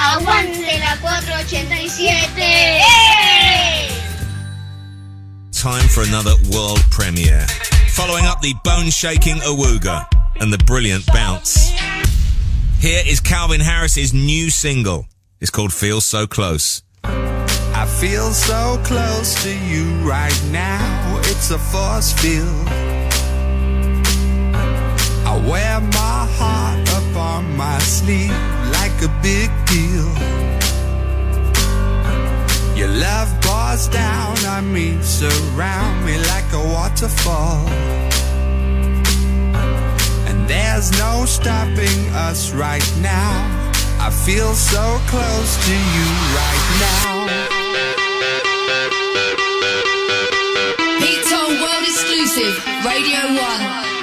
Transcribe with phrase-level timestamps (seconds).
[0.00, 3.90] Aguante la 487.
[5.50, 7.44] Time for another world premiere.
[7.88, 10.06] Following up the bone shaking Awooga
[10.40, 11.72] and the brilliant bounce.
[12.78, 15.08] Here is Calvin Harris's new single.
[15.40, 16.84] It's called Feel So Close.
[17.02, 21.20] I feel so close to you right now.
[21.24, 22.68] It's a force field.
[25.26, 28.57] I wear my heart up on my sleeve
[29.02, 30.08] a big deal.
[32.76, 37.66] Your love pours down on me, surround me like a waterfall.
[40.28, 43.34] And there's no stopping us right now.
[44.00, 46.08] I feel so close to you
[46.40, 47.10] right now.
[51.02, 53.20] Heat Tone World Exclusive, Radio
[53.82, 53.97] 1.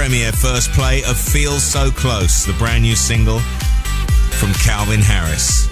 [0.00, 3.38] Premiere first play of Feel So Close, the brand new single
[4.30, 5.69] from Calvin Harris.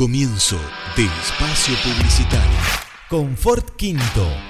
[0.00, 0.58] Comienzo
[0.96, 2.58] de espacio publicitario.
[3.10, 4.49] Confort Quinto.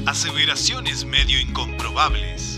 [0.06, 2.57] Aseveraciones medio incomprobables.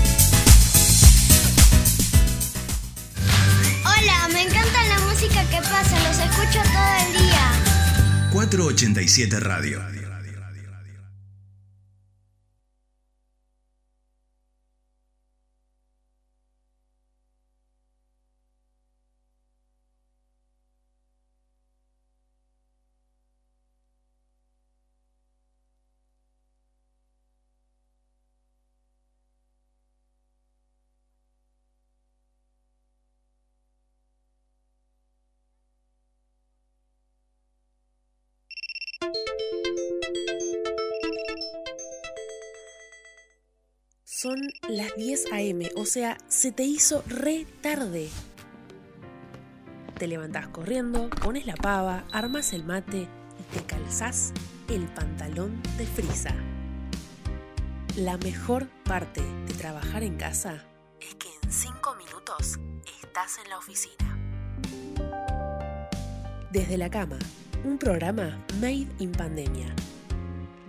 [8.51, 10.10] 487 Radio.
[44.71, 48.09] Las 10 a.m., o sea, se te hizo re tarde.
[49.97, 53.07] Te levantás corriendo, pones la pava, armas el mate
[53.39, 54.31] y te calzás
[54.69, 56.33] el pantalón de frisa.
[57.97, 60.63] La mejor parte de trabajar en casa
[61.01, 62.57] es que en 5 minutos
[63.03, 64.17] estás en la oficina.
[66.51, 67.19] Desde la cama,
[67.65, 69.75] un programa made in pandemia.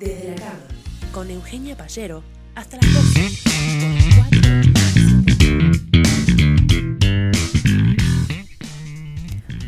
[0.01, 0.67] Desde la cama,
[1.13, 3.53] con Eugenia Pallero hasta las 12.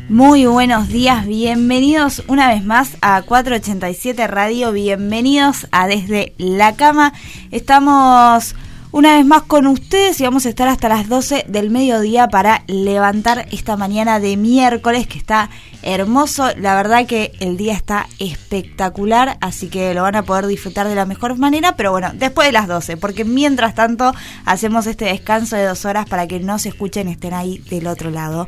[0.07, 7.11] Muy buenos días, bienvenidos una vez más a 487 Radio, bienvenidos a Desde la Cama.
[7.51, 8.55] Estamos
[8.95, 12.63] una vez más con ustedes y vamos a estar hasta las 12 del mediodía para
[12.67, 15.49] levantar esta mañana de miércoles que está
[15.81, 16.47] hermoso.
[16.55, 20.95] La verdad que el día está espectacular, así que lo van a poder disfrutar de
[20.95, 24.13] la mejor manera, pero bueno, después de las 12, porque mientras tanto
[24.45, 28.11] hacemos este descanso de dos horas para que no se escuchen estén ahí del otro
[28.11, 28.47] lado.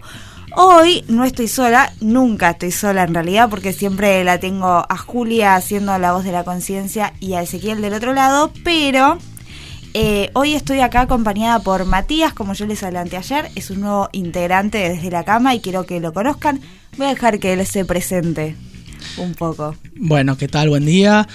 [0.56, 5.56] Hoy no estoy sola, nunca estoy sola en realidad, porque siempre la tengo a Julia
[5.56, 9.18] haciendo la voz de la conciencia y a Ezequiel del otro lado, pero
[10.00, 14.10] Eh, hoy estoy acá acompañada por Matías, como yo les adelanté ayer, es un nuevo
[14.12, 16.62] integrante desde la cama y quiero que lo conozcan.
[16.98, 18.56] Voy a dejar que él se presente
[19.18, 19.76] un poco.
[19.96, 20.70] Bueno, ¿qué tal?
[20.70, 21.28] Buen día.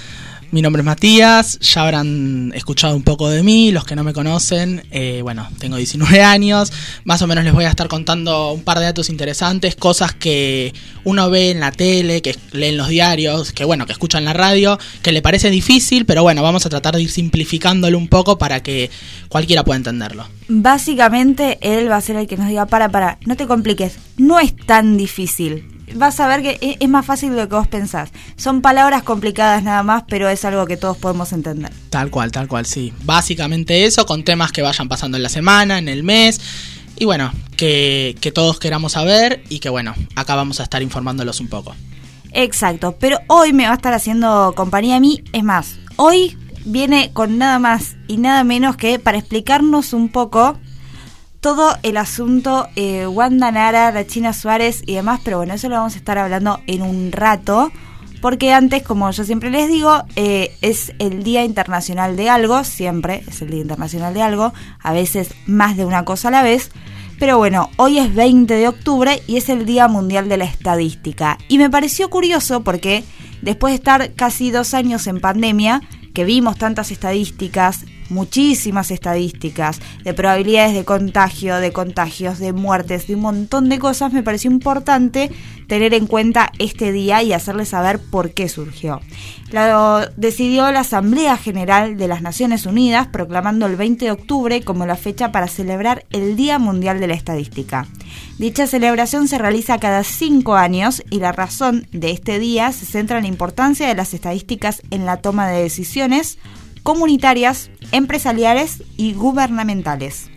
[0.52, 4.12] Mi nombre es Matías, ya habrán escuchado un poco de mí, los que no me
[4.12, 6.71] conocen, eh, bueno, tengo 19 años,
[7.04, 10.75] más o menos les voy a estar contando un par de datos interesantes, cosas que
[11.04, 14.26] uno ve en la tele, que lee en los diarios, que bueno, que escucha en
[14.26, 18.09] la radio, que le parece difícil, pero bueno, vamos a tratar de ir simplificándolo un
[18.09, 18.90] poco para que
[19.30, 20.26] cualquiera pueda entenderlo.
[20.49, 24.38] Básicamente él va a ser el que nos diga, para, para, no te compliques, no
[24.38, 27.68] es tan difícil vas a ver que e-, es más fácil de lo que vos
[27.68, 28.11] pensás.
[28.37, 31.72] Son palabras complicadas nada más, pero es algo que todos podemos entender.
[31.90, 32.92] Tal cual, tal cual, sí.
[33.04, 36.40] Básicamente eso, con temas que vayan pasando en la semana, en el mes.
[36.99, 41.40] Y bueno, que, que todos queramos saber y que bueno, acá vamos a estar informándolos
[41.40, 41.75] un poco.
[42.32, 45.22] Exacto, pero hoy me va a estar haciendo compañía a mí.
[45.32, 50.58] Es más, hoy viene con nada más y nada menos que para explicarnos un poco
[51.42, 55.75] todo el asunto eh, Wanda Nara, la China Suárez y demás, pero bueno, eso lo
[55.75, 57.72] vamos a estar hablando en un rato,
[58.20, 63.25] porque antes, como yo siempre les digo, eh, es el Día Internacional de algo, siempre
[63.26, 66.70] es el Día Internacional de algo, a veces más de una cosa a la vez,
[67.18, 71.38] pero bueno, hoy es 20 de octubre y es el Día Mundial de la Estadística.
[71.49, 73.02] Y me pareció curioso porque
[73.42, 75.82] después de estar casi dos años en pandemia,
[76.14, 83.14] que vimos tantas estadísticas, muchísimas estadísticas de probabilidades de contagio, de contagios, de muertes, de
[83.14, 85.31] un montón de cosas, me pareció importante
[85.66, 89.00] tener en cuenta este día y hacerles saber por qué surgió.
[89.50, 94.87] Lo decidió la Asamblea General de las Naciones Unidas proclamando el 20 de octubre como
[94.87, 97.87] la fecha para celebrar el Día Mundial de la Estadística.
[98.38, 103.19] Dicha celebración se realiza cada cinco años y la razón de este día se centra
[103.19, 106.38] en la importancia de las estadísticas en la toma de decisiones
[106.83, 110.31] comunitarias, empresariales y gubernamentales.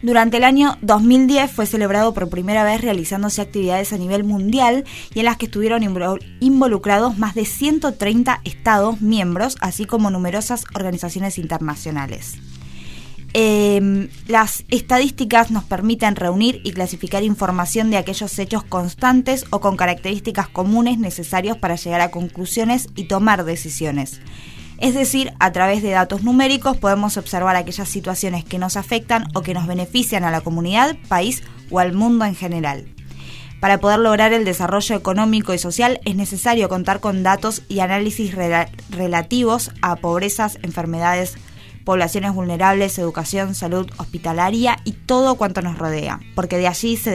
[0.00, 5.18] Durante el año 2010 fue celebrado por primera vez realizándose actividades a nivel mundial y
[5.18, 5.82] en las que estuvieron
[6.40, 12.36] involucrados más de 130 estados miembros, así como numerosas organizaciones internacionales.
[13.34, 19.76] Em, las estadísticas nos permiten reunir y clasificar información de aquellos hechos constantes o con
[19.76, 24.20] características comunes necesarios para llegar a conclusiones y tomar decisiones.
[24.78, 29.42] Es decir, a través de datos numéricos podemos observar aquellas situaciones que nos afectan o
[29.42, 32.86] que nos benefician a la comunidad, país o al mundo en general.
[33.60, 38.32] Para poder lograr el desarrollo económico y social es necesario contar con datos y análisis
[38.90, 41.34] relativos a pobrezas, enfermedades,
[41.84, 47.10] poblaciones vulnerables, educación, salud hospitalaria y todo cuanto nos rodea, porque de allí se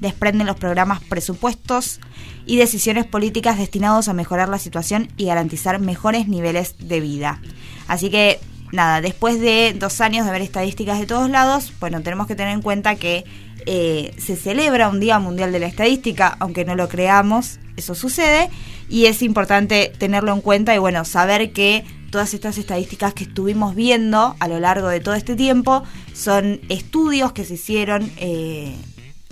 [0.00, 2.00] desprenden los programas presupuestos,
[2.46, 7.40] y decisiones políticas destinados a mejorar la situación y garantizar mejores niveles de vida.
[7.86, 8.40] Así que
[8.72, 12.52] nada, después de dos años de ver estadísticas de todos lados, bueno, tenemos que tener
[12.52, 13.24] en cuenta que
[13.66, 18.50] eh, se celebra un Día Mundial de la Estadística, aunque no lo creamos, eso sucede,
[18.88, 23.74] y es importante tenerlo en cuenta y bueno, saber que todas estas estadísticas que estuvimos
[23.74, 28.74] viendo a lo largo de todo este tiempo son estudios que se hicieron, eh,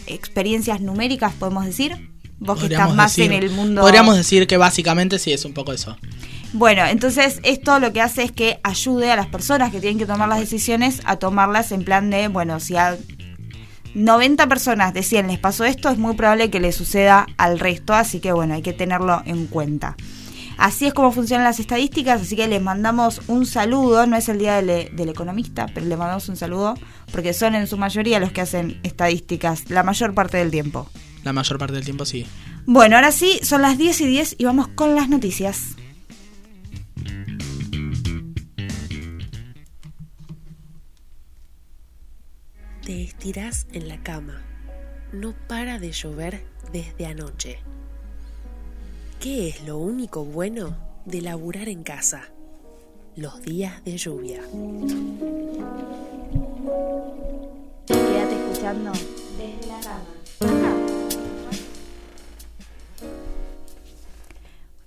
[0.09, 2.11] experiencias numéricas, podemos decir,
[2.41, 3.81] Vos que estás más en el mundo.
[3.81, 5.97] Podríamos decir que básicamente sí es un poco eso.
[6.53, 10.07] Bueno, entonces esto lo que hace es que ayude a las personas que tienen que
[10.07, 12.97] tomar las decisiones a tomarlas en plan de, bueno, si a
[13.95, 17.93] 90 personas de 100 les pasó esto, es muy probable que le suceda al resto,
[17.93, 19.97] así que bueno, hay que tenerlo en cuenta.
[20.59, 24.39] Así es como funcionan las estadísticas, así que les mandamos un saludo, no es el
[24.39, 26.75] día del, del, economista, pero les mandamos un saludo,
[27.13, 30.91] porque son en su mayoría los que hacen estadísticas la mayor parte del tiempo.
[31.23, 32.27] La mayor parte del tiempo sí.
[32.67, 35.77] Bueno, ahora sí, son las 10 y 10 y vamos con las noticias.
[42.85, 44.43] Te estirás en la cama.
[45.13, 47.59] No para de llover desde anoche.
[49.21, 52.29] ¿Qué es lo único bueno de laburar en casa?
[53.17, 54.41] Los días de lluvia.
[57.85, 58.93] Quédate escuchando
[59.37, 60.77] desde la cama.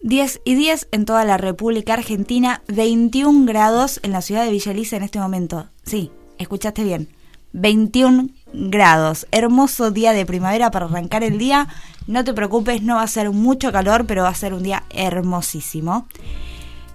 [0.02, 4.72] 10 y 10 en toda la República Argentina, 21 grados en la ciudad de Villa
[4.72, 5.68] en este momento.
[5.84, 7.10] Sí, escuchaste bien.
[7.52, 9.28] 21 grados.
[9.32, 11.68] Hermoso día de primavera para arrancar el día.
[12.08, 14.84] No te preocupes, no va a ser mucho calor, pero va a ser un día
[14.90, 16.08] hermosísimo.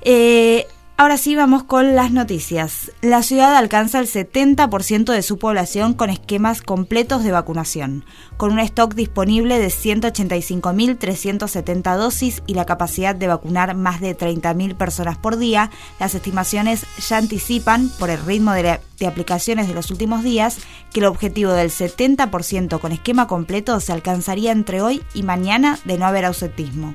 [0.02, 0.66] Eh,
[0.98, 2.90] Ahora sí vamos con las noticias.
[3.02, 8.06] La ciudad alcanza el 70% de su población con esquemas completos de vacunación,
[8.38, 14.74] con un stock disponible de 185.370 dosis y la capacidad de vacunar más de 30.000
[14.74, 15.70] personas por día.
[16.00, 20.60] Las estimaciones ya anticipan, por el ritmo de, de aplicaciones de los últimos días,
[20.94, 25.98] que el objetivo del 70% con esquema completo se alcanzaría entre hoy y mañana de
[25.98, 26.94] no haber ausentismo.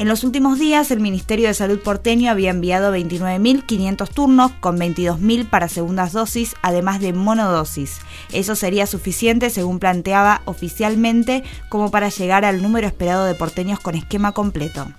[0.00, 5.50] En los últimos días, el Ministerio de Salud porteño había enviado 29.500 turnos con 22.000
[5.50, 7.98] para segundas dosis, además de monodosis.
[8.32, 13.94] Eso sería suficiente, según planteaba oficialmente, como para llegar al número esperado de porteños con
[13.94, 14.90] esquema completo.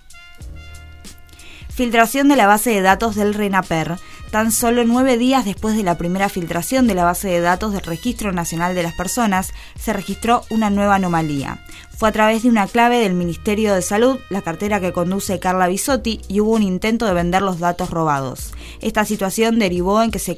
[1.70, 3.98] Filtración de la base de datos del RENAPER.
[4.32, 7.82] Tan solo nueve días después de la primera filtración de la base de datos del
[7.82, 11.66] Registro Nacional de las Personas, se registró una nueva anomalía.
[11.98, 15.68] Fue a través de una clave del Ministerio de Salud, la cartera que conduce Carla
[15.68, 18.54] Bisotti, y hubo un intento de vender los datos robados.
[18.80, 20.38] Esta situación derivó en que se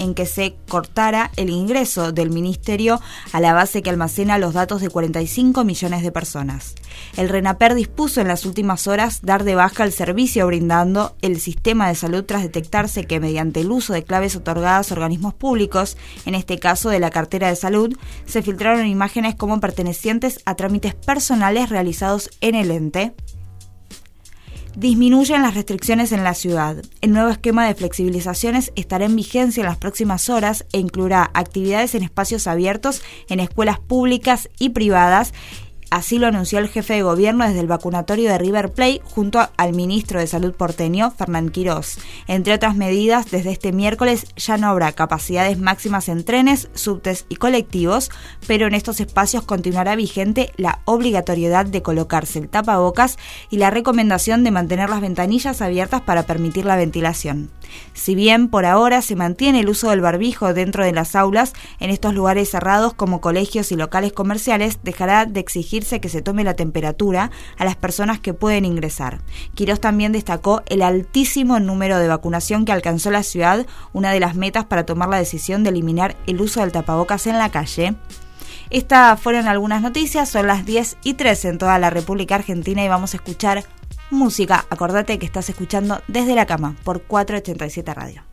[0.00, 3.00] en que se cortara el ingreso del ministerio
[3.32, 6.74] a la base que almacena los datos de 45 millones de personas.
[7.16, 11.86] El RENAPER dispuso en las últimas horas dar de baja el servicio brindando el sistema
[11.88, 16.34] de salud tras detectarse que mediante el uso de claves otorgadas a organismos públicos, en
[16.34, 21.68] este caso de la cartera de salud, se filtraron imágenes como pertenecientes a trámites personales
[21.68, 23.12] realizados en el ente
[24.80, 26.82] disminuyen las restricciones en la ciudad.
[27.02, 31.94] El nuevo esquema de flexibilizaciones estará en vigencia en las próximas horas e incluirá actividades
[31.94, 35.34] en espacios abiertos en escuelas públicas y privadas
[35.90, 39.72] Así lo anunció el jefe de gobierno desde el vacunatorio de River Plate junto al
[39.72, 41.98] ministro de Salud porteño, Fernán Quirós.
[42.28, 47.36] Entre otras medidas, desde este miércoles ya no habrá capacidades máximas en trenes, subtes y
[47.36, 48.10] colectivos,
[48.46, 53.18] pero en estos espacios continuará vigente la obligatoriedad de colocarse el tapabocas
[53.50, 57.50] y la recomendación de mantener las ventanillas abiertas para permitir la ventilación.
[57.92, 61.90] Si bien por ahora se mantiene el uso del barbijo dentro de las aulas, en
[61.90, 66.54] estos lugares cerrados como colegios y locales comerciales dejará de exigirse que se tome la
[66.54, 69.20] temperatura a las personas que pueden ingresar.
[69.54, 74.34] Quirós también destacó el altísimo número de vacunación que alcanzó la ciudad, una de las
[74.34, 77.94] metas para tomar la decisión de eliminar el uso del tapabocas en la calle.
[78.70, 82.88] Estas fueron algunas noticias, son las 10 y 13 en toda la República Argentina y
[82.88, 83.64] vamos a escuchar
[84.10, 84.64] música.
[84.70, 88.30] Acordate que estás escuchando desde la cama por 487 Radio.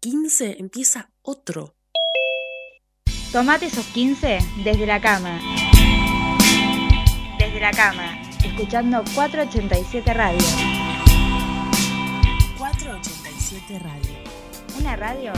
[0.00, 1.74] Zoom y en 15 empieza otro.
[3.32, 5.40] Tomate esos 15 desde la cama.
[7.38, 10.40] Desde la cama, escuchando 487 Radio.
[12.58, 14.10] 487 Radio.
[14.78, 15.32] Una radio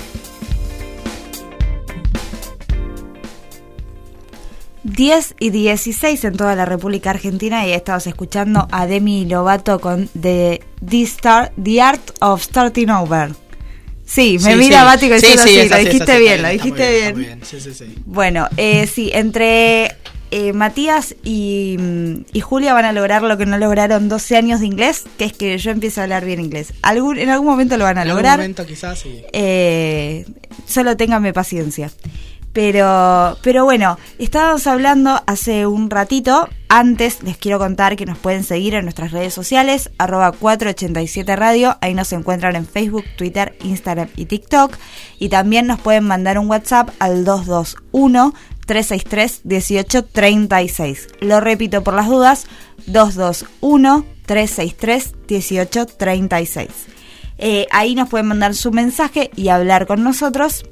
[4.84, 10.08] 10 y 16 en toda la República Argentina y estamos escuchando a Demi Lovato con
[10.08, 13.43] The, The, Star, The Art of Starting Over.
[14.06, 14.84] Sí, me Sí, mira sí.
[14.84, 17.14] Bático diciendo sí, lo dijiste bien, lo dijiste bien.
[17.16, 17.40] bien, bien.
[17.44, 17.94] Sí, sí, sí.
[18.04, 19.96] Bueno, eh, sí, entre
[20.30, 24.60] eh, Matías y, mm, y Julia van a lograr lo que no lograron 12 años
[24.60, 26.74] de inglés, que es que yo empiece a hablar bien inglés.
[26.82, 28.38] Algún, en algún momento lo van a En algún lograr.
[28.38, 29.22] momento quizás sí.
[29.32, 30.26] Eh,
[30.66, 31.90] solo ténganme paciencia.
[32.54, 36.48] Pero, pero bueno, estábamos hablando hace un ratito.
[36.68, 41.76] Antes les quiero contar que nos pueden seguir en nuestras redes sociales, arroba 487 Radio.
[41.80, 44.76] Ahí nos encuentran en Facebook, Twitter, Instagram y TikTok.
[45.18, 48.32] Y también nos pueden mandar un WhatsApp al 221
[48.66, 51.08] 363 1836.
[51.20, 52.46] Lo repito por las dudas,
[52.86, 56.68] 221 363 1836.
[57.38, 60.64] Eh, ahí nos pueden mandar su mensaje y hablar con nosotros.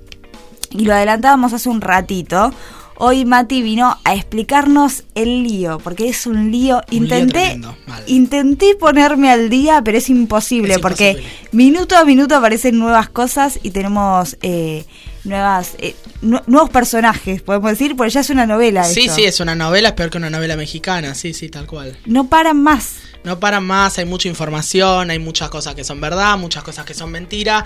[0.73, 2.53] Y lo adelantábamos hace un ratito.
[2.97, 6.77] Hoy Mati vino a explicarnos el lío, porque es un lío.
[6.77, 11.33] Un lío Intenté, tremendo, intenté ponerme al día, pero es imposible, Es porque imposible.
[11.53, 14.85] minuto a minuto aparecen nuevas cosas y tenemos eh,
[15.25, 18.85] nuevas eh, nu- nuevos personajes, podemos decir, porque ya es una novela.
[18.85, 19.15] Sí, esto.
[19.17, 21.97] sí, es una novela, es peor que una novela mexicana, sí, sí, tal cual.
[22.07, 22.97] No paran más.
[23.25, 26.95] No paran más, hay mucha información, hay muchas cosas que son verdad, muchas cosas que
[26.95, 27.65] son mentira.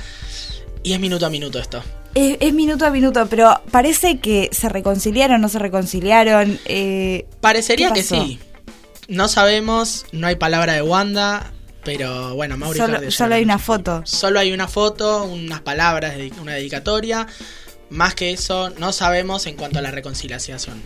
[0.83, 1.83] Y es minuto a minuto esto.
[2.17, 6.59] Es, es minuto a minuto, pero parece que se reconciliaron, no se reconciliaron.
[6.65, 8.41] Eh, Parecería ¿qué que sí.
[9.07, 11.53] No sabemos, no hay palabra de Wanda,
[11.85, 14.01] pero bueno, Mauri Solo, Cardi hay una foto.
[14.07, 17.27] Solo hay una foto, unas palabras, una dedicatoria.
[17.91, 20.81] Más que eso, no sabemos en cuanto a la reconciliación.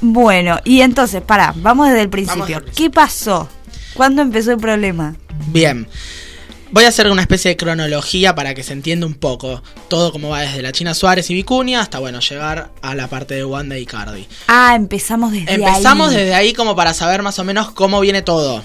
[0.00, 2.58] Bueno, y entonces, pará, vamos desde el principio.
[2.58, 3.48] desde el ¿Qué pasó?
[3.94, 5.14] ¿Cuándo empezó el problema?
[5.46, 5.86] Bien.
[6.74, 10.30] Voy a hacer una especie de cronología para que se entienda un poco todo cómo
[10.30, 13.78] va desde la China Suárez y Vicuña hasta bueno llegar a la parte de Wanda
[13.78, 14.26] y Cardi.
[14.48, 16.16] Ah, empezamos desde Empezamos ahí.
[16.16, 18.60] desde ahí como para saber más o menos cómo viene todo.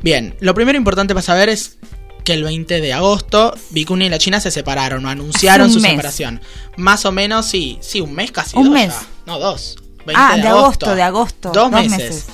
[0.00, 1.76] Bien, lo primero importante para saber es
[2.24, 5.90] que el 20 de agosto Vicuña y la China se separaron o anunciaron su mes.
[5.90, 6.40] separación.
[6.78, 8.56] Más o menos, sí, sí, un mes casi.
[8.56, 8.88] Un dos mes.
[8.88, 9.02] ya.
[9.26, 9.76] No, dos.
[10.06, 11.50] 20 Ah, de agosto, de agosto.
[11.52, 11.98] Dos, Dos meses.
[11.98, 12.26] meses.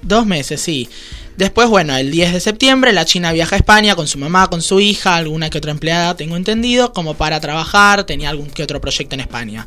[0.00, 0.88] Dos meses, sí.
[1.36, 4.62] Después, bueno, el 10 de septiembre la China viaja a España con su mamá, con
[4.62, 8.80] su hija, alguna que otra empleada, tengo entendido, como para trabajar, tenía algún que otro
[8.80, 9.66] proyecto en España.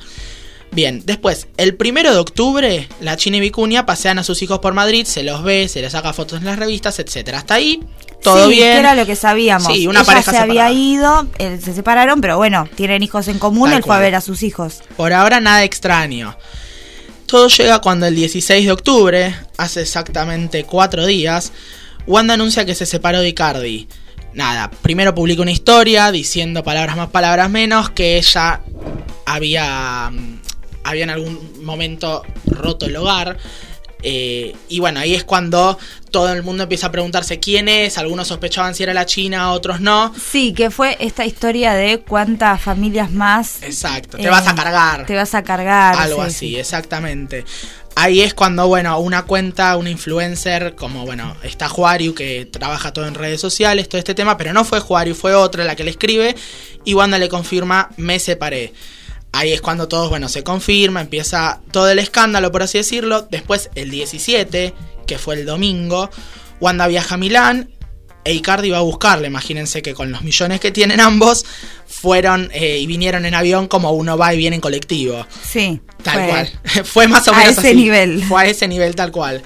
[0.71, 4.73] Bien, después, el primero de octubre, la China y Vicuña pasean a sus hijos por
[4.73, 7.39] Madrid, se los ve, se les saca fotos en las revistas, etcétera.
[7.39, 7.81] Hasta ahí,
[8.21, 8.73] todo sí, bien.
[8.73, 9.73] que era lo que sabíamos.
[9.73, 13.39] Sí, una Ella pareja se había ido, eh, se separaron, pero bueno, tienen hijos en
[13.39, 14.81] común, Tal él fue a ver a sus hijos.
[14.97, 16.37] Por ahora nada extraño.
[17.27, 21.51] Todo llega cuando el 16 de octubre, hace exactamente cuatro días,
[22.07, 23.89] Wanda anuncia que se separó de Icardi.
[24.33, 28.61] Nada, primero publica una historia diciendo palabras más, palabras menos, que ella
[29.25, 30.39] había, mm,
[30.85, 33.37] había en algún momento roto el hogar.
[34.03, 35.77] Eh, y bueno, ahí es cuando
[36.11, 37.97] todo el mundo empieza a preguntarse quién es.
[37.97, 40.13] Algunos sospechaban si era la China, otros no.
[40.15, 43.61] Sí, que fue esta historia de cuántas familias más.
[43.63, 45.05] Exacto, te eh, vas a cargar.
[45.05, 45.95] Te vas a cargar.
[45.95, 46.55] Algo sí, así, sí.
[46.57, 47.45] exactamente.
[47.99, 53.07] Ahí es cuando, bueno, una cuenta, una influencer, como, bueno, está Juariu, que trabaja todo
[53.07, 55.89] en redes sociales, todo este tema, pero no fue Juariu, fue otra la que le
[55.89, 56.35] escribe,
[56.85, 58.71] y Wanda le confirma, me separé.
[59.33, 63.27] Ahí es cuando todos, bueno, se confirma, empieza todo el escándalo, por así decirlo.
[63.29, 64.73] Después, el 17,
[65.05, 66.09] que fue el domingo,
[66.59, 67.69] Wanda viaja a Milán,
[68.23, 69.27] e Icardi va a buscarle.
[69.27, 71.45] Imagínense que con los millones que tienen ambos,
[71.85, 75.25] fueron eh, y vinieron en avión como uno va y viene en colectivo.
[75.47, 75.81] Sí.
[76.03, 76.49] Tal fue- cual.
[76.85, 77.75] Fue más o a menos ese así.
[77.75, 78.23] nivel.
[78.23, 79.43] Fue a ese nivel tal cual.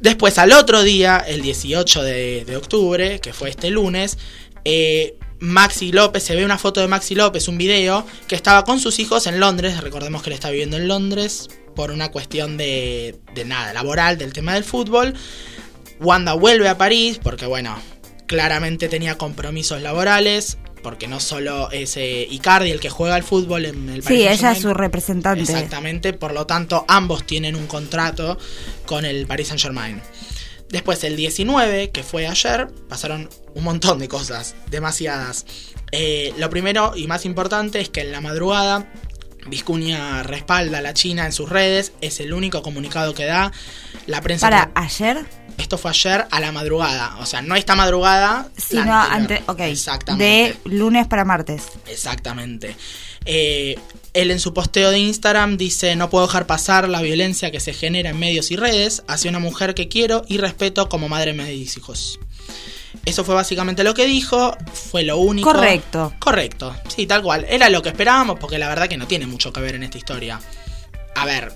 [0.00, 4.18] Después, al otro día, el 18 de, de octubre, que fue este lunes,
[4.64, 8.78] eh, Maxi López, se ve una foto de Maxi López, un video, que estaba con
[8.78, 9.80] sus hijos en Londres.
[9.80, 14.32] Recordemos que él está viviendo en Londres por una cuestión de, de nada, laboral, del
[14.32, 15.14] tema del fútbol.
[15.98, 17.76] Wanda vuelve a París porque, bueno,
[18.26, 20.58] claramente tenía compromisos laborales.
[20.80, 24.22] Porque no solo es eh, Icardi el que juega al fútbol en el Paris Sí,
[24.22, 24.62] ella es Saint-Germain.
[24.62, 25.42] su representante.
[25.42, 28.36] Exactamente, por lo tanto ambos tienen un contrato
[28.84, 30.02] con el Paris Saint Germain.
[30.72, 35.44] Después el 19, que fue ayer, pasaron un montón de cosas, demasiadas.
[35.92, 38.90] Eh, lo primero y más importante es que en la madrugada
[39.46, 43.52] Vizcuña respalda a la China en sus redes, es el único comunicado que da.
[44.06, 45.26] La prensa Para ayer.
[45.58, 47.16] esto fue ayer a la madrugada.
[47.18, 48.48] O sea, no esta madrugada.
[48.56, 49.40] Sino la anterior.
[49.40, 50.24] ante, ok, Exactamente.
[50.24, 51.64] de lunes para martes.
[51.86, 52.76] Exactamente.
[53.24, 53.78] Eh,
[54.14, 57.72] él en su posteo de Instagram dice, no puedo dejar pasar la violencia que se
[57.72, 61.42] genera en medios y redes hacia una mujer que quiero y respeto como madre de
[61.44, 62.18] mis hijos.
[63.06, 65.50] Eso fue básicamente lo que dijo, fue lo único.
[65.50, 66.12] Correcto.
[66.18, 67.46] Correcto, sí, tal cual.
[67.48, 69.96] Era lo que esperábamos porque la verdad que no tiene mucho que ver en esta
[69.98, 70.38] historia.
[71.16, 71.54] A ver.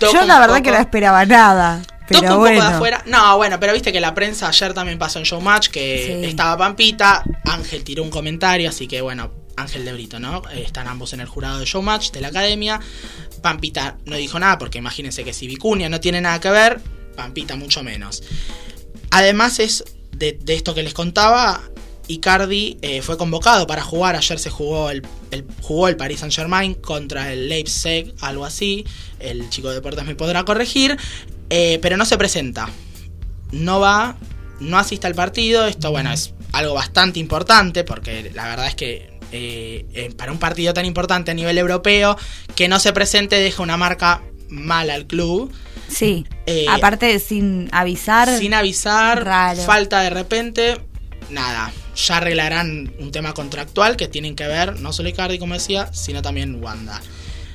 [0.00, 1.82] Yo la verdad poco- que no esperaba nada.
[2.08, 2.56] Pero un bueno.
[2.60, 3.02] poco de afuera.
[3.06, 6.26] No, bueno, pero viste que la prensa ayer también pasó en Showmatch que Sí.
[6.28, 10.42] estaba Pampita, Ángel tiró un comentario, así que bueno, Ángel de Brito, ¿no?
[10.52, 12.80] Eh, están ambos en el jurado de Showmatch de la academia.
[13.42, 16.80] Pampita no dijo nada, porque imagínense que si Vicuña no tiene nada que ver,
[17.16, 18.22] Pampita mucho menos.
[19.10, 21.62] Además es de, esto que les contaba,
[22.08, 24.16] Icardi eh, fue convocado para jugar.
[24.16, 28.84] Ayer se jugó el, el- jugó el Paris Saint Germain contra el Leipzig, algo así.
[29.18, 30.96] El chico de deportes me podrá corregir.
[31.50, 32.68] eh, pero no se presenta.
[33.52, 34.16] No va,
[34.60, 35.66] no asiste al partido.
[35.66, 40.72] Esto, bueno, es algo bastante importante porque la verdad es que eh, para un partido
[40.74, 42.16] tan importante a nivel europeo,
[42.54, 45.52] que no se presente deja una marca mala al club.
[45.88, 46.26] Sí.
[46.46, 48.28] Eh, Aparte, sin avisar.
[48.38, 49.62] Sin avisar, Raro.
[49.62, 50.80] falta de repente,
[51.30, 55.92] nada, ya arreglarán un tema contractual que tienen que ver no solo Icardi, como decía,
[55.92, 57.00] sino también Wanda.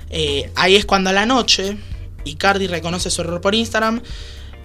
[0.10, 1.78] Eh, ahí es cuando a la noche
[2.26, 4.02] Icardi reconoce su error por Instagram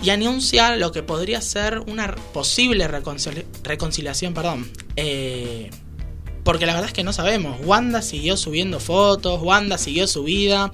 [0.02, 4.70] y anuncia lo que podría ser una posible reconcili- reconciliación, perdón.
[4.96, 5.70] Eh,
[6.46, 7.58] porque la verdad es que no sabemos.
[7.64, 10.70] Wanda siguió subiendo fotos, Wanda siguió su vida,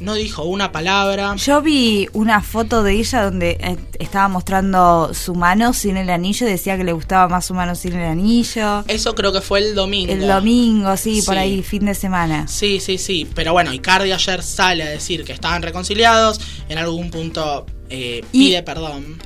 [0.00, 1.34] no dijo una palabra.
[1.36, 6.46] Yo vi una foto de ella donde eh, estaba mostrando su mano sin el anillo
[6.46, 8.84] y decía que le gustaba más su mano sin el anillo.
[8.86, 10.12] Eso creo que fue el domingo.
[10.12, 12.46] El domingo, sí, por ahí, fin de semana.
[12.46, 13.26] Sí, sí, sí.
[13.34, 16.38] Pero bueno, Icardi ayer sale a decir que estaban reconciliados.
[16.68, 19.16] En algún punto eh, Y- pide perdón.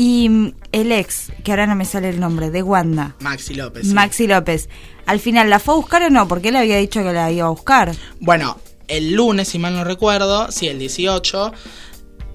[0.00, 3.88] Y mm, el ex, que ahora no me sale el nombre, de Wanda, Maxi López.
[3.88, 3.94] sí.
[3.94, 4.68] Maxi López,
[5.06, 7.48] al final la fue a buscar o no, porque él había dicho que la iba
[7.48, 7.96] a buscar.
[8.20, 11.52] Bueno, el lunes, si mal no recuerdo, sí, el 18,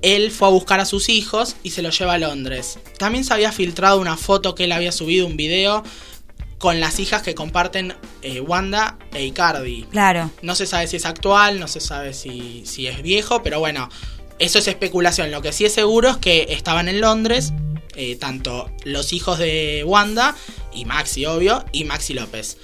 [0.01, 2.79] él fue a buscar a sus hijos y se los lleva a Londres.
[2.97, 5.83] También se había filtrado una foto que él había subido, un video
[6.57, 9.83] con las hijas que comparten eh, Wanda e Icardi.
[9.89, 10.31] Claro.
[10.41, 13.89] No se sabe si es actual, no se sabe si, si es viejo, pero bueno,
[14.39, 15.31] eso es especulación.
[15.31, 17.53] Lo que sí es seguro es que estaban en Londres,
[17.95, 20.35] eh, tanto los hijos de Wanda
[20.73, 22.57] y Maxi, obvio, y Maxi López.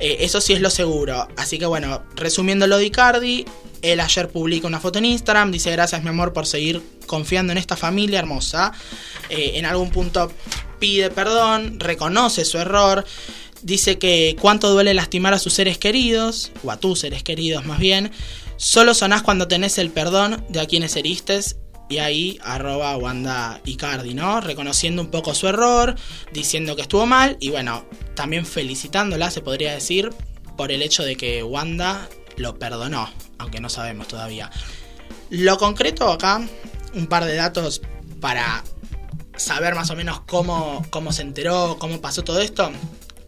[0.00, 1.28] Eh, eso sí es lo seguro.
[1.36, 3.44] Así que bueno, resumiendo lo de Icardi,
[3.82, 7.58] él ayer publica una foto en Instagram, dice gracias mi amor por seguir confiando en
[7.58, 8.72] esta familia hermosa.
[9.28, 10.32] Eh, en algún punto
[10.78, 13.04] pide perdón, reconoce su error.
[13.62, 17.78] Dice que cuánto duele lastimar a sus seres queridos, o a tus seres queridos más
[17.78, 18.10] bien.
[18.64, 21.56] Solo sonás cuando tenés el perdón de a quienes heristes.
[21.90, 24.40] Y ahí arroba Wanda Icardi, ¿no?
[24.40, 25.96] Reconociendo un poco su error,
[26.32, 30.10] diciendo que estuvo mal y bueno, también felicitándola, se podría decir,
[30.56, 34.48] por el hecho de que Wanda lo perdonó, aunque no sabemos todavía.
[35.28, 36.40] Lo concreto acá,
[36.94, 37.82] un par de datos
[38.20, 38.62] para
[39.36, 42.70] saber más o menos cómo, cómo se enteró, cómo pasó todo esto,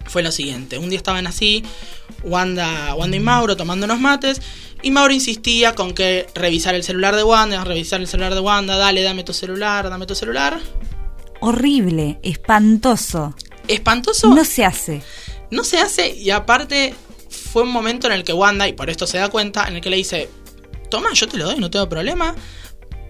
[0.06, 0.78] fue lo siguiente.
[0.78, 1.64] Un día estaban así,
[2.24, 4.40] Wanda, Wanda y Mauro tomando unos mates,
[4.82, 8.76] y Mauro insistía con que revisar el celular de Wanda, revisar el celular de Wanda,
[8.76, 10.60] dale, dame tu celular, dame tu celular.
[11.40, 13.34] Horrible, espantoso.
[13.68, 14.34] Espantoso.
[14.34, 15.02] No se hace.
[15.50, 16.94] No se hace, y aparte
[17.30, 19.80] fue un momento en el que Wanda, y por esto se da cuenta, en el
[19.80, 20.28] que le dice,
[20.90, 22.34] toma, yo te lo doy, no tengo problema,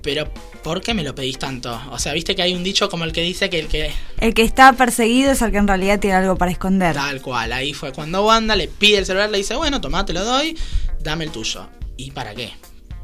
[0.05, 0.31] pero
[0.63, 1.81] ¿por qué me lo pedís tanto?
[1.91, 3.91] O sea, viste que hay un dicho como el que dice que el que
[4.21, 6.95] El que está perseguido es el que en realidad tiene algo para esconder.
[6.95, 10.13] Tal cual, ahí fue cuando Wanda le pide el celular, le dice, bueno, toma, te
[10.13, 10.57] lo doy,
[11.01, 11.67] dame el tuyo.
[11.97, 12.53] ¿Y para qué?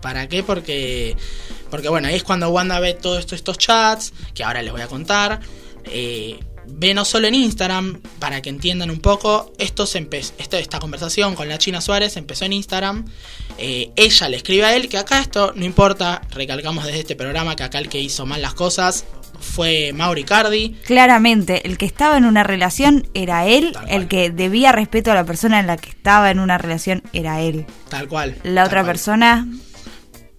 [0.02, 0.42] ¿Para qué?
[0.42, 1.16] Porque,
[1.70, 4.82] porque bueno, ahí es cuando Wanda ve todos esto- estos chats, que ahora les voy
[4.82, 5.40] a contar.
[5.84, 6.38] Eh,
[6.72, 10.78] ve no solo en Instagram, para que entiendan un poco, esto se empe- esto- esta
[10.78, 13.04] conversación con la China Suárez empezó en Instagram.
[13.62, 17.56] Eh, ella le escribe a él que acá esto no importa, recalcamos desde este programa
[17.56, 19.04] que acá el que hizo mal las cosas
[19.38, 20.76] fue Mauri Cardi.
[20.86, 25.24] Claramente, el que estaba en una relación era él, el que debía respeto a la
[25.24, 27.66] persona en la que estaba en una relación era él.
[27.90, 28.36] Tal cual.
[28.44, 28.86] La tal otra cual.
[28.86, 29.46] persona,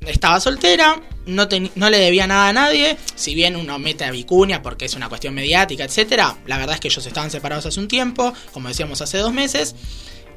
[0.06, 4.64] estaba soltera, no, no le debía nada a nadie, si bien uno mete a Vicuña
[4.64, 7.88] porque es una cuestión mediática, etcétera, la verdad es que ellos estaban separados hace un
[7.88, 9.76] tiempo, como decíamos hace dos meses,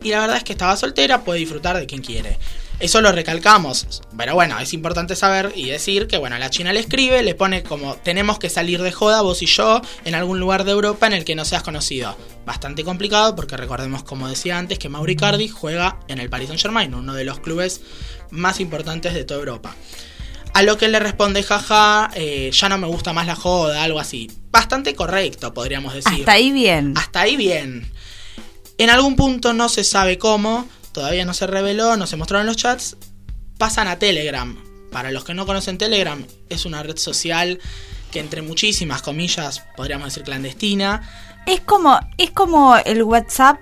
[0.02, 2.38] y la verdad es que estaba soltera, puede disfrutar de quien quiere.
[2.80, 6.80] Eso lo recalcamos, pero bueno, es importante saber y decir que bueno, la China le
[6.80, 10.64] escribe, le pone como tenemos que salir de joda vos y yo en algún lugar
[10.64, 12.16] de Europa en el que no seas conocido.
[12.44, 16.60] Bastante complicado porque recordemos como decía antes que Mauri Cardi juega en el Paris Saint
[16.60, 17.80] Germain, uno de los clubes
[18.30, 19.74] más importantes de toda Europa.
[20.52, 23.98] A lo que le responde, jaja, eh, ya no me gusta más la joda, algo
[23.98, 24.30] así.
[24.52, 26.20] Bastante correcto, podríamos decir.
[26.20, 26.94] Hasta ahí bien.
[26.96, 27.90] Hasta ahí bien.
[28.78, 32.56] En algún punto no se sabe cómo, todavía no se reveló, no se mostraron los
[32.56, 32.96] chats,
[33.58, 34.56] pasan a Telegram.
[34.90, 37.60] Para los que no conocen Telegram, es una red social
[38.12, 41.02] que entre muchísimas comillas, podríamos decir clandestina.
[41.46, 43.58] Es como, es como el WhatsApp,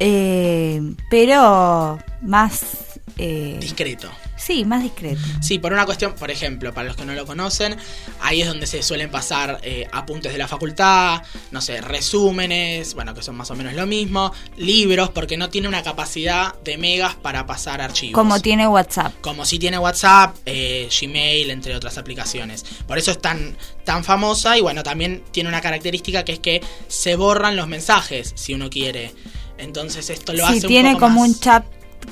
[0.00, 2.93] eh, pero más...
[3.16, 4.10] Eh, discreto.
[4.36, 5.20] Sí, más discreto.
[5.40, 7.76] Sí, por una cuestión, por ejemplo, para los que no lo conocen,
[8.20, 13.14] ahí es donde se suelen pasar eh, apuntes de la facultad, no sé, resúmenes, bueno,
[13.14, 17.14] que son más o menos lo mismo, libros, porque no tiene una capacidad de megas
[17.14, 18.14] para pasar archivos.
[18.14, 19.12] Como tiene WhatsApp.
[19.20, 22.64] Como si tiene WhatsApp, eh, Gmail, entre otras aplicaciones.
[22.86, 26.60] Por eso es tan, tan famosa y bueno, también tiene una característica que es que
[26.88, 29.14] se borran los mensajes si uno quiere.
[29.58, 31.64] Entonces esto lo sí, hace tiene un poco como más- un chat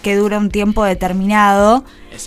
[0.02, 1.84] que dura un tiempo determinado,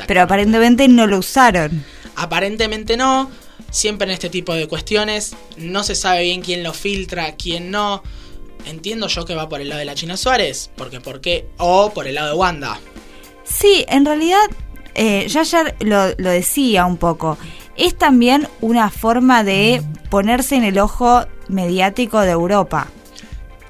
[0.07, 1.83] pero aparentemente no lo usaron.
[2.15, 3.29] Aparentemente no.
[3.71, 8.03] Siempre en este tipo de cuestiones no se sabe bien quién lo filtra, quién no.
[8.65, 11.91] Entiendo yo que va por el lado de la China Suárez, porque por qué, o
[11.93, 12.79] por el lado de Wanda.
[13.43, 14.45] Sí, en realidad,
[14.95, 17.37] eh, ayer lo, lo decía un poco,
[17.75, 22.87] es también una forma de ponerse en el ojo mediático de Europa.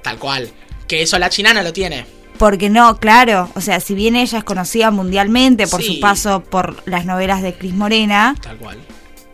[0.02, 0.52] Tal cual.
[0.88, 2.06] Que eso la China no lo tiene.
[2.38, 5.96] Porque no, claro, o sea, si bien ella es conocida mundialmente por Sí.
[5.96, 8.78] su paso por las novelas de Cris Morena, Tal cual.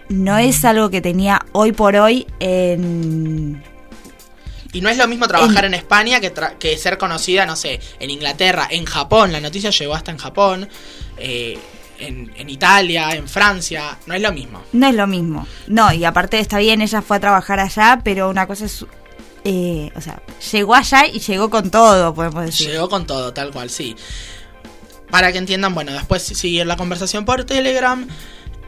[0.10, 3.64] no es algo que tenía hoy por hoy en...
[4.74, 7.82] Y no es lo mismo trabajar en, España que, tra- que ser conocida, no sé,
[8.00, 9.32] en Inglaterra, en Japón.
[9.34, 10.70] La noticia llegó hasta en Japón,
[11.18, 11.60] eh,
[12.00, 13.98] en, en Italia, en Francia.
[14.06, 14.62] No es lo mismo.
[14.72, 15.46] No es lo mismo.
[15.68, 18.86] No, y aparte está bien, ella fue a trabajar allá, pero una cosa es...
[19.44, 22.70] eh, o sea, llegó allá y llegó con todo, podemos decir.
[22.70, 23.96] Llegó con todo, tal cual, sí.
[25.10, 28.08] Para que entiendan, bueno, después seguir la conversación por Telegram.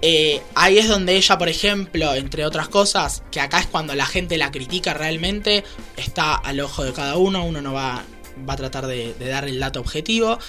[0.01, 4.05] eh, ahí es donde ella, por ejemplo, entre otras cosas, que acá es cuando la
[4.05, 5.63] gente la critica realmente,
[5.95, 8.03] está al ojo de cada uno, uno no va,
[8.47, 10.39] va a tratar de, de dar el dato objetivo.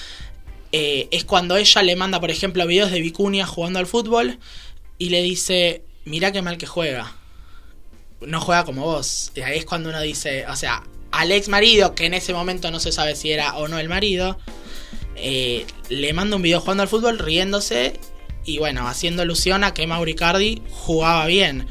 [0.72, 4.38] eh, es cuando ella le manda, por ejemplo, videos de Vicuña jugando al fútbol
[4.98, 7.14] y le dice, mirá qué mal que juega.
[8.26, 9.32] No juega como vos.
[9.34, 12.70] Y ahí es cuando uno dice, o sea, al ex marido, que en ese momento
[12.70, 14.38] no se sabe si era o no el marido,
[15.16, 18.00] eh, le manda un video jugando al fútbol riéndose
[18.44, 21.66] y bueno, haciendo alusión a que Mauricardi jugaba bien.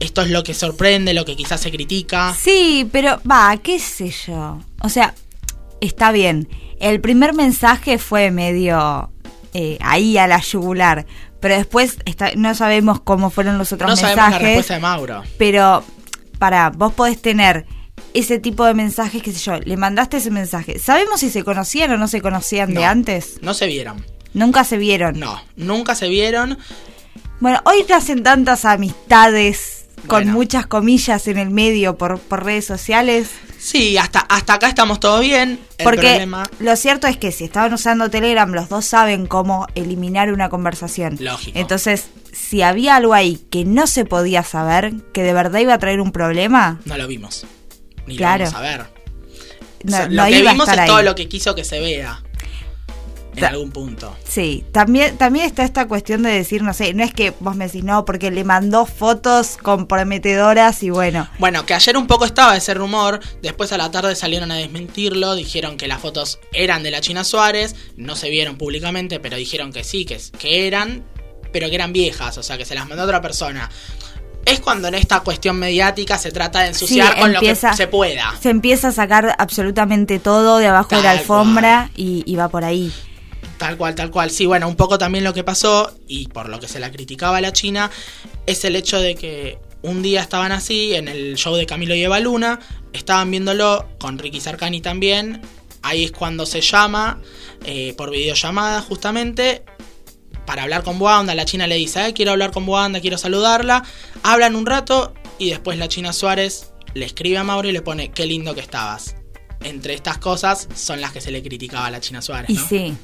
[0.00, 2.34] Esto es lo que sorprende, lo que quizás se critica.
[2.38, 4.60] Sí, pero va, qué sé yo.
[4.82, 5.14] O sea,
[5.80, 6.48] está bien.
[6.80, 9.10] El primer mensaje fue medio
[9.54, 11.06] eh, ahí a la yugular,
[11.46, 14.46] pero después está, no sabemos cómo fueron los otros No sabemos la mensajes.
[14.48, 15.22] respuesta de Mauro.
[15.38, 15.84] Pero,
[16.40, 17.66] para, vos podés tener
[18.14, 20.80] ese tipo de mensajes, qué sé yo, le mandaste ese mensaje.
[20.80, 23.38] ¿Sabemos si se conocían o no se conocían de antes?
[23.42, 24.04] No se vieron.
[24.34, 25.20] Nunca se vieron.
[25.20, 26.58] No, nunca se vieron.
[27.38, 30.32] Bueno, hoy te hacen tantas amistades con Bueno.
[30.32, 33.30] muchas comillas en el medio por, por redes sociales.
[33.58, 35.58] Sí, hasta, hasta acá estamos todo bien.
[35.78, 39.66] El Porque problema, lo cierto es que si estaban usando Telegram, los dos saben cómo
[39.74, 41.16] eliminar una conversación.
[41.20, 41.58] Lógico.
[41.58, 45.78] Entonces, si había algo ahí que no se podía saber, que de verdad iba a
[45.78, 47.46] traer un problema, no lo vimos.
[48.06, 48.44] Ni Claro.
[48.44, 48.86] lo vamos a ver.
[49.82, 50.86] no, O sea, no lo que vimos es ahí.
[50.86, 52.22] todo lo que quiso que se vea.
[53.36, 54.16] En Ta- algún punto.
[54.26, 57.66] Sí, también, también está esta cuestión de decir, no sé, no es que vos me
[57.66, 62.56] decís, no, porque le mandó fotos comprometedoras y bueno, Bueno, que ayer un poco estaba
[62.56, 66.90] ese rumor, después a la tarde salieron a desmentirlo, dijeron que las fotos eran de
[66.90, 71.04] la China Suárez, no se vieron públicamente, pero dijeron que sí, que, que eran,
[71.52, 73.70] pero que eran viejas, o sea, que se las mandó otra persona.
[74.44, 77.76] Es cuando en esta cuestión mediática se trata de ensuciar Sí, con empieza- lo que
[77.78, 78.34] se pueda.
[78.40, 82.64] se empieza a sacar absolutamente todo de abajo de la alfombra y, y va por
[82.64, 82.92] ahí.
[83.58, 84.30] Tal cual, tal cual.
[84.30, 87.38] Sí, bueno, un poco también lo que pasó, y por lo que se la criticaba
[87.38, 87.90] a la China,
[88.46, 92.02] es el hecho de que un día estaban así, en el show de Camilo y
[92.02, 92.60] Eva Luna,
[92.92, 95.40] estaban viéndolo con Ricky Sarkani también.
[95.82, 97.20] Ahí es cuando se llama,
[97.64, 99.64] eh, por videollamada justamente,
[100.44, 101.34] para hablar con Wanda.
[101.34, 103.84] La China le dice, "Ay, quiero hablar con Wanda, quiero saludarla.
[104.22, 108.10] Hablan un rato y después la China Suárez le escribe a Mauro y le pone,
[108.10, 109.16] qué lindo que estabas.
[109.62, 112.50] Entre estas cosas son las que se le criticaba a la China Suárez.
[112.50, 112.68] Y ¿no?
[112.68, 112.96] sí.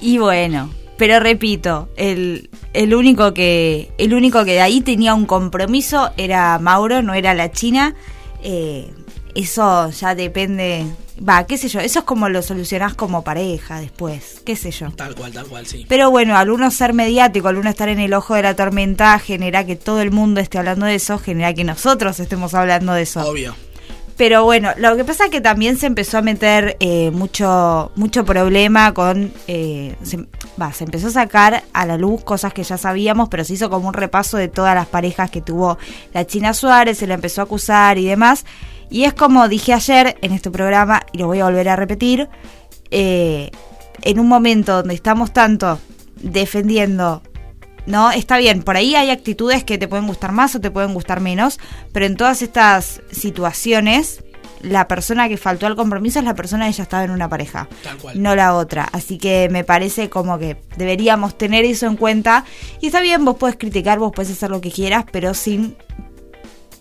[0.00, 5.26] Y bueno, pero repito, el, el único que el único que de ahí tenía un
[5.26, 7.94] compromiso era Mauro, no era la China.
[8.42, 8.90] Eh,
[9.34, 10.84] eso ya depende.
[11.26, 14.90] Va, qué sé yo, eso es como lo solucionás como pareja después, qué sé yo.
[14.92, 15.84] Tal cual, tal cual, sí.
[15.88, 19.18] Pero bueno, al uno ser mediático, al uno estar en el ojo de la tormenta,
[19.18, 23.02] genera que todo el mundo esté hablando de eso, genera que nosotros estemos hablando de
[23.02, 23.20] eso.
[23.28, 23.54] Obvio.
[24.18, 28.24] Pero bueno, lo que pasa es que también se empezó a meter eh, mucho, mucho
[28.24, 29.32] problema con...
[29.46, 30.26] eh, se-
[30.80, 33.94] empezó a sacar a la luz cosas que ya sabíamos, pero se hizo como un
[33.94, 35.78] repaso de todas las parejas que tuvo
[36.12, 38.44] la China Suárez, se la empezó a acusar y demás.
[38.90, 42.28] Y es como dije ayer en este programa, y lo voy a volver a repetir,
[42.90, 43.52] eh,
[44.02, 45.78] en un momento donde estamos tanto
[46.16, 47.22] defendiendo,
[47.88, 48.12] ¿no?
[48.12, 51.20] Está bien, por ahí hay actitudes que te pueden gustar más o te pueden gustar
[51.20, 51.58] menos,
[51.92, 54.22] pero en todas estas situaciones,
[54.60, 57.66] la persona que faltó al compromiso es la persona que ya estaba en una pareja,
[58.14, 58.88] no la otra.
[58.92, 62.44] Así que me parece como que deberíamos tener eso en cuenta.
[62.80, 65.76] Y está bien, vos puedes criticar, vos puedes hacer lo que quieras, pero sin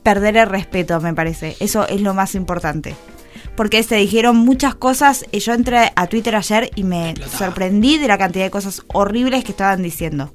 [0.03, 1.55] perder el respeto, me parece.
[1.59, 2.95] Eso es lo más importante.
[3.57, 5.25] Porque se dijeron muchas cosas.
[5.33, 9.43] y Yo entré a Twitter ayer y me sorprendí de la cantidad de cosas horribles
[9.43, 10.33] que estaban diciendo.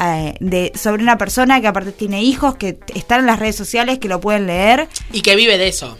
[0.00, 3.98] Eh, de, sobre una persona que aparte tiene hijos, que están en las redes sociales,
[3.98, 4.88] que lo pueden leer.
[5.12, 5.98] Y que vive de eso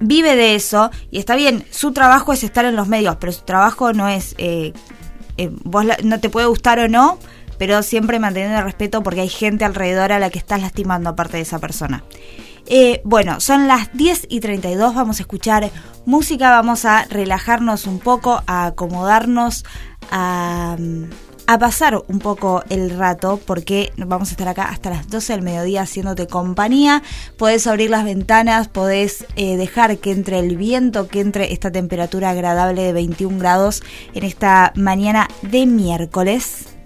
[0.00, 3.42] vive de eso y está bien, su trabajo es estar en los medios, pero su
[3.44, 4.72] trabajo no es, eh,
[5.36, 7.18] eh, vos no te puede gustar o no,
[7.58, 11.36] pero siempre manteniendo el respeto porque hay gente alrededor a la que estás lastimando aparte
[11.36, 12.04] de esa persona.
[12.70, 15.70] Eh, bueno, son las 10 y 32, vamos a escuchar
[16.04, 19.64] música, vamos a relajarnos un poco, a acomodarnos,
[20.10, 20.76] a,
[21.46, 25.42] a pasar un poco el rato, porque vamos a estar acá hasta las 12 del
[25.42, 27.02] mediodía haciéndote compañía.
[27.38, 32.28] Podés abrir las ventanas, podés eh, dejar que entre el viento, que entre esta temperatura
[32.28, 36.77] agradable de 21 grados en esta mañana de miércoles.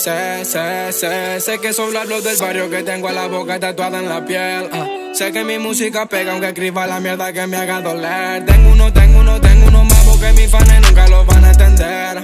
[0.00, 3.98] Sé, sé, sé, sé que son los del barrio que tengo a la boca tatuada
[3.98, 4.70] en la piel.
[4.72, 8.46] Ah, sé que mi música pega aunque escriba la mierda que me haga doler.
[8.46, 12.20] Tengo uno, tengo uno, tengo uno más porque mis fans nunca lo van a entender.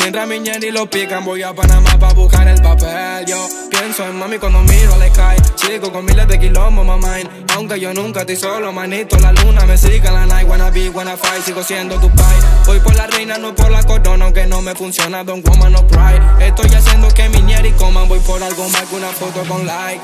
[0.00, 3.26] Mientras mi y lo pican, voy a Panamá pa' buscar el papel.
[3.26, 5.54] Yo pienso en mami cuando miro al sky.
[5.56, 7.16] Chico con miles de kilómetros, mamá.
[7.54, 9.18] Aunque yo nunca estoy solo, manito.
[9.18, 10.48] La luna me sigue la night.
[10.48, 11.42] Wanna be, wanna fight.
[11.42, 12.36] Sigo siendo tu pai.
[12.66, 14.26] Voy por la reina, no por la corona.
[14.26, 16.20] Aunque no me funciona, don't woman no pride.
[16.46, 18.08] Estoy haciendo que mi y coman.
[18.08, 20.02] Voy por algo más que una foto con like.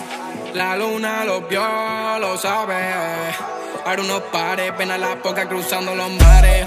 [0.54, 1.62] La luna lo vio,
[2.20, 2.74] lo sabe.
[3.84, 6.64] Ahora unos pares, pena la poca cruzando los mares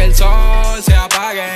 [0.00, 1.50] que el sol se apague.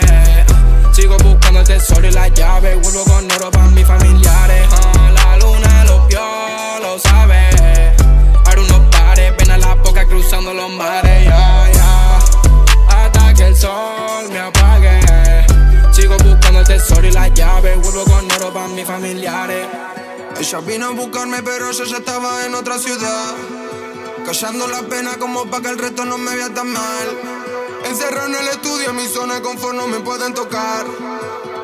[0.93, 2.75] Sigo buscando el tesoro y la llave.
[2.77, 4.69] Vuelvo con oro para mis familiares.
[4.71, 6.21] Ah, la luna lo vio,
[6.83, 7.41] lo sabe.
[8.45, 11.33] Ahora unos pares, pena la poca cruzando los mares.
[12.89, 15.01] Hasta que el sol me apague.
[15.93, 17.77] Sigo buscando el tesoro y la llave.
[17.77, 19.67] Vuelvo con oro para mis familiares.
[20.39, 23.35] Ella vino a buscarme, pero yo ya estaba en otra ciudad.
[24.27, 27.44] Callando la pena como para que el resto no me vea tan mal.
[27.85, 30.87] Encerrado en el estudio, mi zona de confort no me pueden tocar.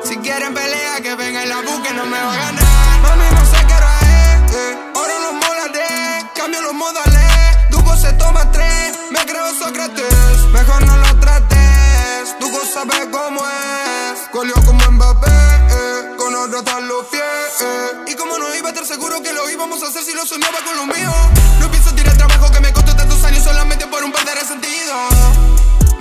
[0.03, 2.63] Si quieren pelea, que venga y la busquen, no me va a ganar.
[3.01, 4.77] Mami, no sé qué hora es, eh.
[4.95, 7.69] ahora los molaré, cambio los modales.
[7.71, 10.45] Dugo se toma tres, me creo Sócrates.
[10.53, 14.19] Mejor no lo trates, Dugo sabe cómo es.
[14.31, 16.15] Colió como Mbappé, eh.
[16.17, 17.23] con otro están los pies.
[17.61, 18.11] Eh.
[18.11, 20.59] Y como no iba a estar seguro que lo íbamos a hacer si lo soñaba
[20.63, 21.11] con lo mío.
[21.59, 25.41] No pienso tirar trabajo que me costó tantos años solamente por un par de resentidos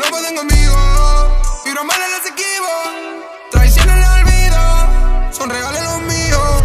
[0.01, 0.77] no pueden conmigo.
[1.65, 2.73] Vibro mal en el equivo,
[3.51, 6.63] traición en el olvido, son regalos los míos.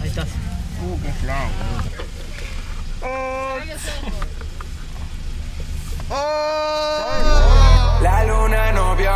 [0.00, 0.28] Ahí estás.
[0.82, 1.48] Uh, qué flau.
[8.02, 9.10] La luna no vio,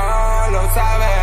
[0.50, 1.14] lo sabe.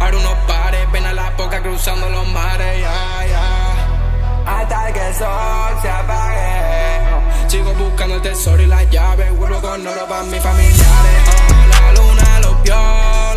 [0.00, 4.60] Ahora unos pares, ven a la poca cruzando los mares, ya, ya.
[4.60, 7.09] Hasta que el sol se apague.
[7.50, 9.28] Sigo buscando el tesoro y la llave.
[9.32, 10.78] Vuelvo con oro para mis familiares.
[10.86, 12.76] Oh, la luna lo vio,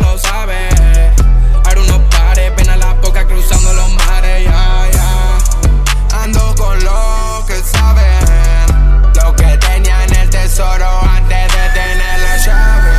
[0.02, 0.68] lo sabe.
[1.64, 4.44] Ahora unos pares, pena la poca cruzando los mares.
[4.44, 6.22] Ya, ya.
[6.22, 12.36] Ando con los que saben lo que tenía en el tesoro antes de tener la
[12.36, 12.93] llave.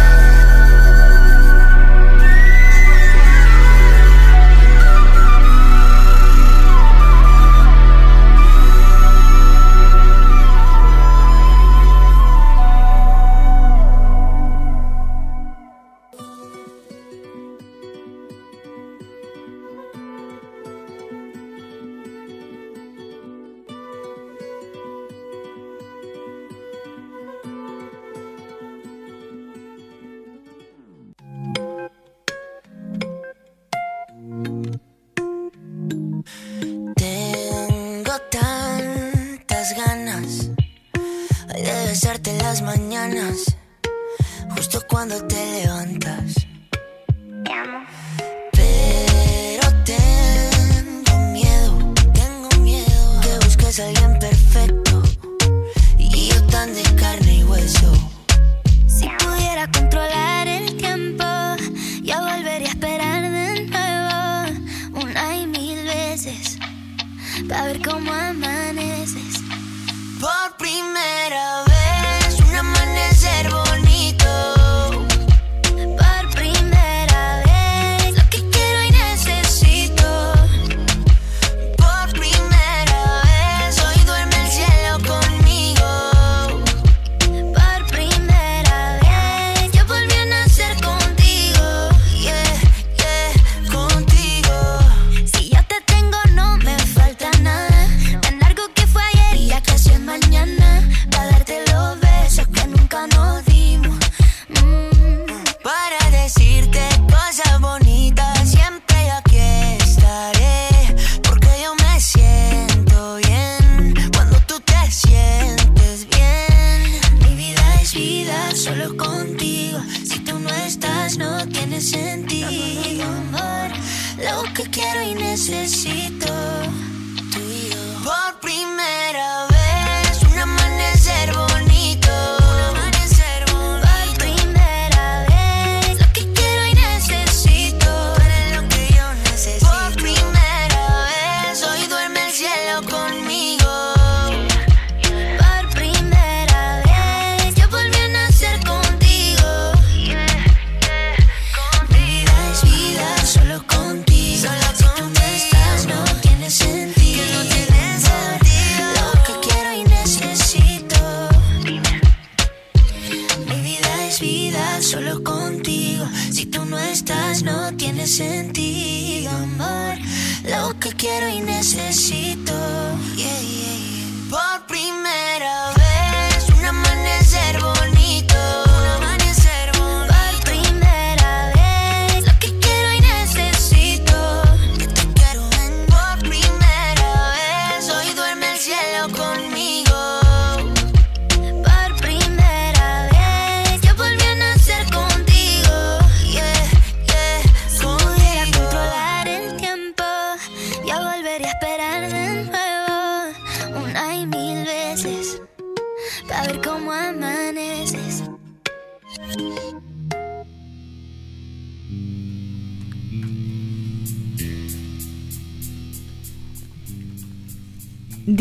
[45.07, 45.44] Cuando te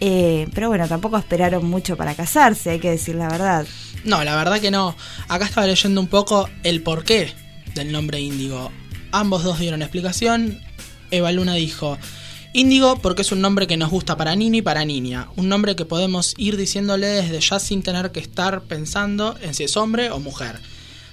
[0.00, 3.66] Eh, pero bueno, tampoco esperaron mucho para casarse, hay que decir la verdad.
[4.04, 4.96] No, la verdad que no.
[5.28, 7.32] Acá estaba leyendo un poco el porqué
[7.74, 8.72] del nombre Índigo.
[9.12, 10.60] Ambos dos dieron explicación.
[11.10, 11.98] Eva Luna dijo,
[12.52, 15.28] Índigo porque es un nombre que nos gusta para niño y para niña.
[15.36, 19.64] Un nombre que podemos ir diciéndole desde ya sin tener que estar pensando en si
[19.64, 20.58] es hombre o mujer.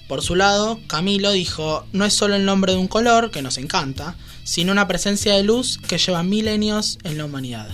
[0.10, 3.60] Por su lado, Camilo dijo, no es solo el nombre de un color, que nos
[3.60, 7.70] encanta, sino una presencia de luz que lleva milenios en la humanidad.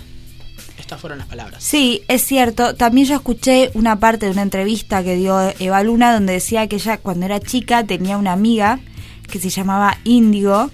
[0.77, 1.63] Estas fueron las palabras.
[1.63, 2.75] Sí, es cierto.
[2.75, 6.75] También yo escuché una parte de una entrevista que dio Eva Luna donde decía que
[6.75, 8.81] ella cuando era chica tenía una amiga
[9.31, 10.69] que se llamaba Índigo.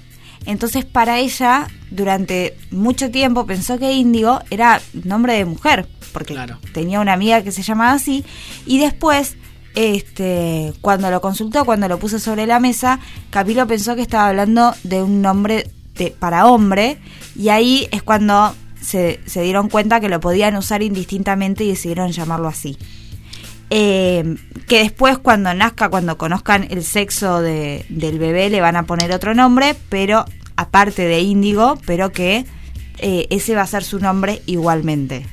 [0.48, 5.88] Entonces para ella durante mucho tiempo pensó que Índigo era nombre de mujer.
[6.12, 6.36] porque
[6.74, 8.26] tenía una amiga que se llamaba así,
[8.66, 9.38] y después,
[9.76, 13.00] este, cuando lo consultó, cuando lo puso sobre la mesa,
[13.30, 17.00] Capilo pensó que estaba hablando de un nombre de, para hombre,
[17.36, 22.12] y ahí es cuando se, se dieron cuenta que lo podían usar indistintamente y decidieron
[22.12, 22.78] llamarlo así.
[23.74, 24.36] Eh,
[24.68, 29.14] que después cuando nazca, cuando conozcan el sexo de, del bebé, le van a poner
[29.14, 30.26] otro nombre, pero
[30.58, 32.46] aparte de Índigo, pero que
[32.98, 35.26] eh, ese va a ser su nombre igualmente.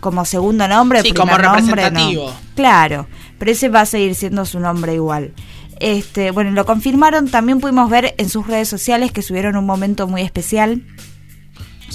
[0.00, 2.24] Como segundo nombre, sí, como representativo.
[2.26, 3.06] Nombre, Claro,
[3.42, 5.32] pero ese va a seguir siendo su nombre igual.
[5.80, 10.06] Este, bueno, lo confirmaron, también pudimos ver en sus redes sociales que subieron un momento
[10.06, 10.84] muy especial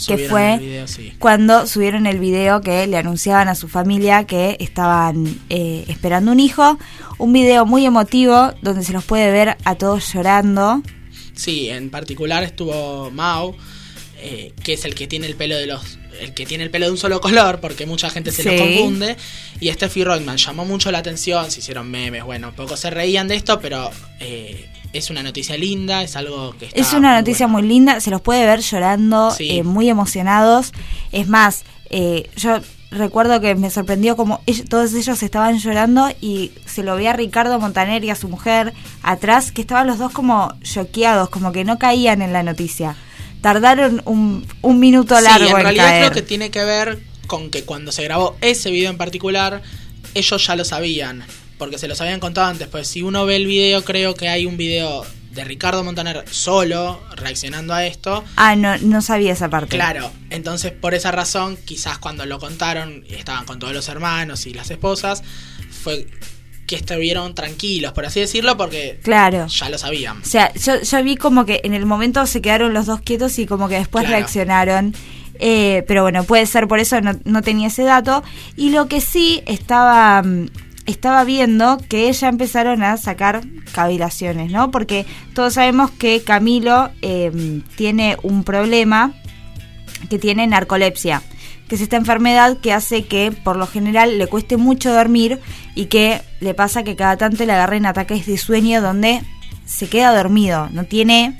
[0.05, 0.85] que fue
[1.19, 6.41] cuando subieron el video que le anunciaban a su familia que estaban eh, esperando un
[6.41, 6.77] hijo.
[7.17, 10.83] Un video muy emotivo donde se los puede ver a todos llorando.
[11.33, 13.55] Sí, en particular estuvo Mao,
[14.17, 16.85] eh, que es el que tiene el pelo de los el que tiene el pelo
[16.85, 19.17] de un solo color, porque mucha gente se lo confunde.
[19.59, 23.35] Y Steffi Rodman llamó mucho la atención, se hicieron memes, bueno, pocos se reían de
[23.35, 23.89] esto, pero
[24.19, 28.09] eh, es una noticia linda, es algo que está Es una noticia muy, linda, se
[28.09, 30.71] los puede ver llorando, eh, muy emocionados.
[31.11, 32.59] Es más, eh, yo
[32.91, 37.59] recuerdo que me sorprendió como todos ellos estaban llorando y se lo veía a Ricardo
[37.59, 41.77] Montaner y a su mujer atrás, que estaban los dos como choqueados, como que no
[41.77, 42.95] caían en la noticia.
[43.41, 47.63] Tardaron un, un minuto largo sí, en, realidad creo que tiene que ver con que
[47.63, 49.61] cuando se grabó ese video en particular,
[50.13, 51.23] ellos ya lo sabían
[51.57, 54.45] porque se los habían contado antes, pues si uno ve el video creo que hay
[54.45, 58.23] un video de Ricardo Montaner solo reaccionando a esto.
[58.35, 59.75] Ah, no, no sabía esa parte.
[59.75, 64.53] Claro, entonces por esa razón quizás cuando lo contaron estaban con todos los hermanos y
[64.53, 65.23] las esposas,
[65.69, 66.07] fue
[66.67, 69.47] que estuvieron tranquilos, por así decirlo, porque claro.
[69.47, 70.21] ya lo sabían.
[70.21, 73.39] O sea, yo, yo vi como que en el momento se quedaron los dos quietos
[73.39, 74.93] y como que después reaccionaron.
[75.39, 78.23] Eh, pero bueno, puede ser por eso, no, no tenía ese dato.
[78.55, 80.47] Y lo que sí estaba mm,
[80.87, 83.41] estaba viendo que ya empezaron a sacar
[83.73, 84.71] cavilaciones, ¿no?
[84.71, 89.13] Porque todos sabemos que Camilo eh, tiene un problema
[90.09, 91.21] que tiene narcolepsia,
[91.67, 95.39] que es esta enfermedad que hace que por lo general le cueste mucho dormir
[95.75, 99.21] y que le pasa que cada tanto le agarren ataques de sueño donde
[99.65, 101.37] se queda dormido, no tiene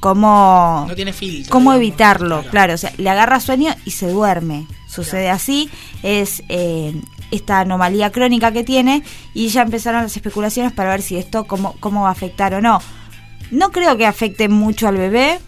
[0.00, 2.74] cómo, no tiene filtro, cómo evitarlo, claro.
[2.74, 4.66] o sea, le agarra sueño y se duerme.
[4.88, 5.70] Sucede así,
[6.02, 7.00] es eh,
[7.30, 9.04] esta anomalía crónica que tiene
[9.34, 12.60] y ya empezaron las especulaciones para ver si esto cómo, cómo va a afectar o
[12.60, 12.80] no.
[13.52, 15.38] No creo que afecte mucho al bebé.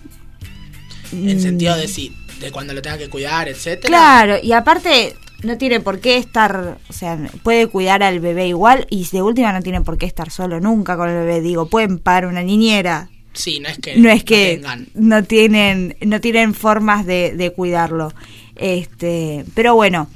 [1.12, 2.12] En sentido de si,
[2.42, 3.88] de cuando lo tenga que cuidar, etcétera.
[3.88, 8.86] Claro, y aparte no tiene por qué estar, o sea, puede cuidar al bebé igual
[8.90, 11.40] y de última no tiene por qué estar solo nunca con el bebé.
[11.40, 13.08] Digo, pueden pagar una niñera.
[13.34, 14.62] Sí, no es que no es que
[14.94, 18.12] no, tienen no tienen formas de, de cuidarlo.
[18.56, 20.08] Este, pero bueno,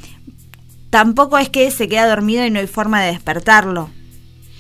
[0.90, 3.90] tampoco es que se queda dormido y no hay forma de despertarlo.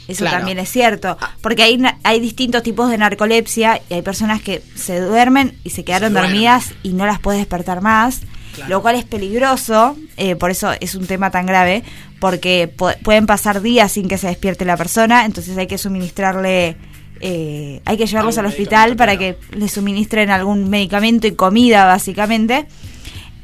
[0.08, 4.62] Eso también es cierto, porque hay, hay distintos tipos de narcolepsia y hay personas que
[4.76, 8.20] se duermen y se quedaron dormidas y no las puede despertar más,
[8.68, 11.82] lo cual es peligroso, eh, por eso es un tema tan grave,
[12.20, 16.76] porque pueden pasar días sin que se despierte la persona, entonces hay que suministrarle,
[17.20, 22.66] eh, hay que llevarlos al hospital para que le suministren algún medicamento y comida básicamente.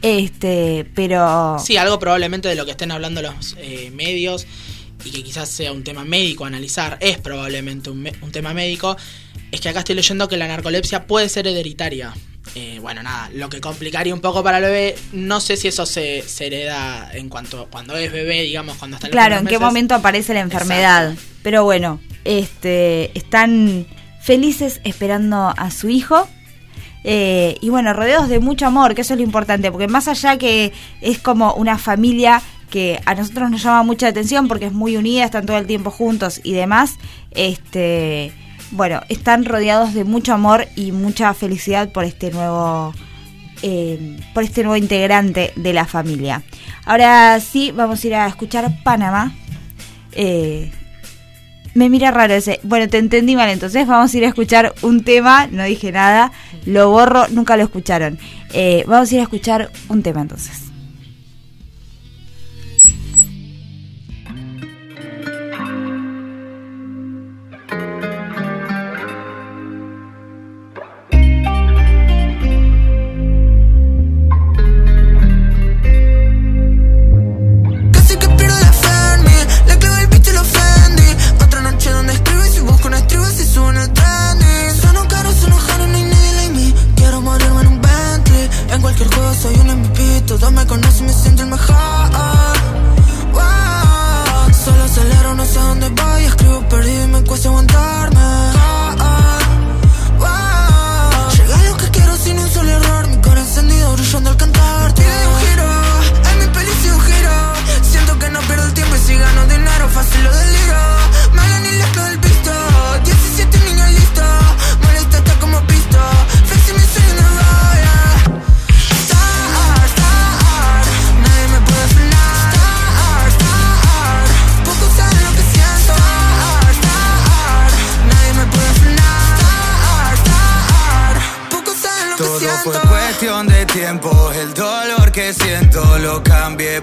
[0.03, 1.59] Este, pero.
[1.65, 4.49] Sí, algo probablemente de lo que estén hablando los eh, medios
[5.05, 8.97] y que quizás sea un tema médico analizar, es probablemente un, tema médico,
[9.51, 12.13] es que acá estoy leyendo que la narcolepsia puede ser hereditaria.
[12.55, 15.87] Eh, bueno, nada, lo que complicaría un poco para el bebé, no sé si eso
[15.87, 19.95] se, hereda en cuanto cuando es bebé, digamos, cuando está en Claro, en qué momento
[19.95, 21.15] aparece la enfermedad.
[21.43, 23.87] Pero bueno, este están
[24.21, 26.29] felices esperando a su hijo
[27.05, 30.39] eh, y bueno, rodeados de mucho amor, que eso es lo importante, porque más allá
[30.39, 32.43] que es como una familia
[32.73, 35.91] que a nosotros nos llama mucha atención porque es muy unida, están todo el tiempo
[35.91, 36.97] juntos y demás,
[37.33, 38.33] este,
[38.70, 42.95] bueno, están rodeados de mucho amor y mucha felicidad por este nuevo,
[43.61, 46.43] eh, por este nuevo integrante de la familia.
[46.87, 49.35] Ahora sí, vamos a ir a escuchar Panamá.
[50.12, 50.73] Eh,
[51.75, 52.59] me mira raro ese.
[52.62, 56.33] Bueno, te entendí mal, entonces vamos a ir a escuchar un tema, no dije nada,
[56.64, 58.18] lo borro, nunca lo escucharon.
[58.55, 60.72] Eh, vamos a ir a escuchar un tema entonces.
[88.83, 91.76] cualquier juego, soy un MVP Todos me conocen, me siento el mejor.
[94.64, 98.62] Solo acelero, no sé dónde voy Escribo perdido y me cuesta aguantarme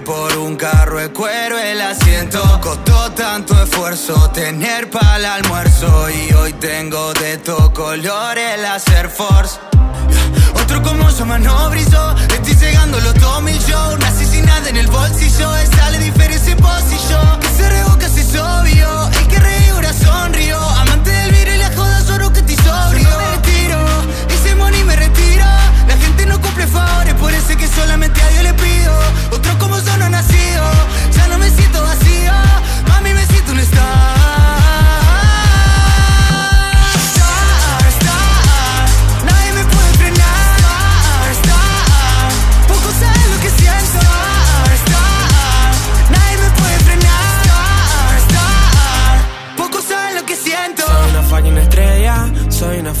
[0.04, 2.40] por un carro de cuero, el asiento.
[2.62, 9.08] Costó tanto esfuerzo tener para el almuerzo y hoy tengo de todo colores el hacer
[9.08, 9.58] force.
[10.54, 12.14] Otro como yo no brilló.
[12.32, 13.98] Estoy llegando los dos mil shows.
[14.00, 15.56] Nací sin en el bolsillo.
[15.56, 17.40] Esa la diferencia en vos y yo.
[17.40, 20.58] Que se regó casi es obvio El que reí ahora sonrió
[26.50, 26.66] cumple
[27.14, 28.98] Por eso es que solamente a Dios le pido.
[29.30, 30.64] Otro como yo no ha nacido
[31.12, 32.32] Ya no me siento vacío.
[32.88, 34.09] Mami me siento un star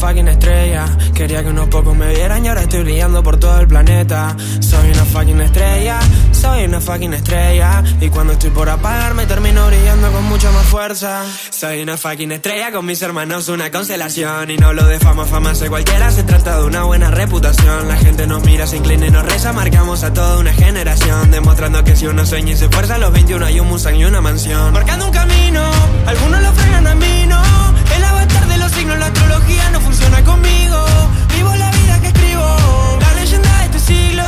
[0.00, 0.86] fucking estrella.
[1.14, 4.34] Quería que unos pocos me vieran y ahora estoy brillando por todo el planeta.
[4.60, 6.00] Soy una fucking estrella,
[6.32, 7.84] soy una fucking estrella.
[8.00, 11.24] Y cuando estoy por apagarme termino brillando con mucha más fuerza.
[11.50, 14.50] Soy una fucking estrella con mis hermanos, una constelación.
[14.50, 16.10] Y no hablo de fama, fama soy cualquiera.
[16.10, 17.86] Se trata de una buena reputación.
[17.86, 19.52] La gente nos mira, se inclina y nos reza.
[19.52, 21.30] Marcamos a toda una generación.
[21.30, 24.04] Demostrando que si uno sueña y se esfuerza, a los 21 hay un Mustang y
[24.06, 24.72] una mansión.
[24.72, 25.62] Marcando un camino,
[26.06, 27.69] algunos lo frenan a mí, no.
[28.20, 30.76] El avatar de los signos, la astrología no funciona conmigo.
[31.34, 34.24] Vivo la vida que escribo, la leyenda de este siglo.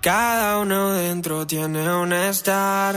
[0.00, 2.96] Cada uno dentro tiene un star.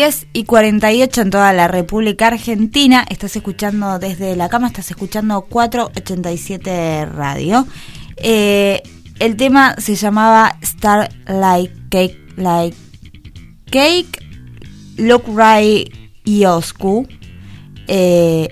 [0.00, 3.04] 10 y 48 en toda la República Argentina.
[3.10, 7.66] Estás escuchando desde la cama, estás escuchando 487 Radio.
[8.16, 8.82] Eh,
[9.18, 12.78] el tema se llamaba Star Like Cake, Like
[13.70, 14.24] Cake,
[14.96, 15.94] Look Right
[16.24, 17.06] Yosku.
[17.86, 18.48] Eh,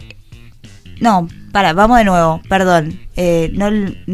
[1.01, 3.01] no, para, vamos de nuevo, perdón.
[3.16, 3.68] Eh, no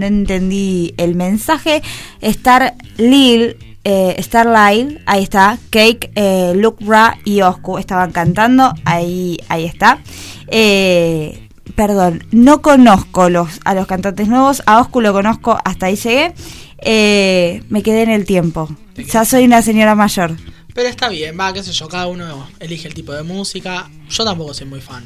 [0.06, 1.82] entendí el mensaje.
[2.20, 5.58] Star Lil eh, Starlight, ahí está.
[5.70, 8.72] Cake, eh, Look Ra y Oscu estaban cantando.
[8.84, 10.00] Ahí, ahí está.
[10.48, 14.62] Eh, perdón, no conozco los, a los cantantes nuevos.
[14.66, 16.34] A Oscu lo conozco, hasta ahí llegué.
[16.78, 18.68] Eh, me quedé en el tiempo.
[18.96, 20.36] Ya soy una señora mayor.
[20.74, 23.88] Pero está bien, va, qué sé yo, cada uno elige el tipo de música.
[24.08, 25.04] Yo tampoco soy muy fan.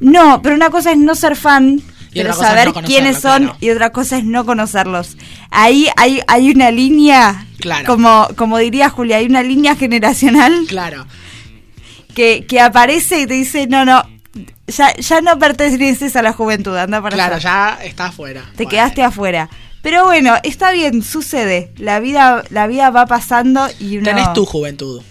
[0.00, 1.80] No, pero una cosa es no ser fan,
[2.14, 3.56] pero saber no quiénes son claro.
[3.60, 5.16] y otra cosa es no conocerlos.
[5.50, 7.86] Ahí hay, hay una línea, Claro.
[7.86, 11.06] como, como diría Julia, hay una línea generacional Claro.
[12.14, 14.02] que, que aparece y te dice, no, no,
[14.66, 17.78] ya, ya no perteneces a la juventud, anda para Claro, allá.
[17.78, 18.44] ya está afuera.
[18.56, 19.48] Te quedaste afuera.
[19.82, 21.70] Pero bueno, está bien, sucede.
[21.76, 24.04] La vida, la vida va pasando y uno...
[24.06, 25.02] Tenés tu juventud.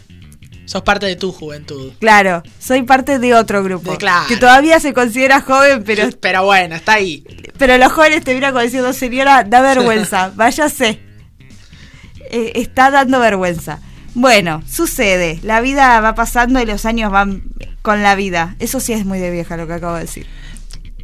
[0.65, 1.91] Sos parte de tu juventud.
[1.99, 3.91] Claro, soy parte de otro grupo.
[3.91, 4.27] De- claro.
[4.27, 7.23] Que todavía se considera joven, pero Pero bueno, está ahí.
[7.57, 10.99] Pero los jóvenes te miran como diciendo, señora, da vergüenza, váyase.
[12.31, 13.79] Eh, está dando vergüenza.
[14.15, 17.43] Bueno, sucede, la vida va pasando y los años van
[17.81, 18.55] con la vida.
[18.59, 20.27] Eso sí es muy de vieja lo que acabo de decir.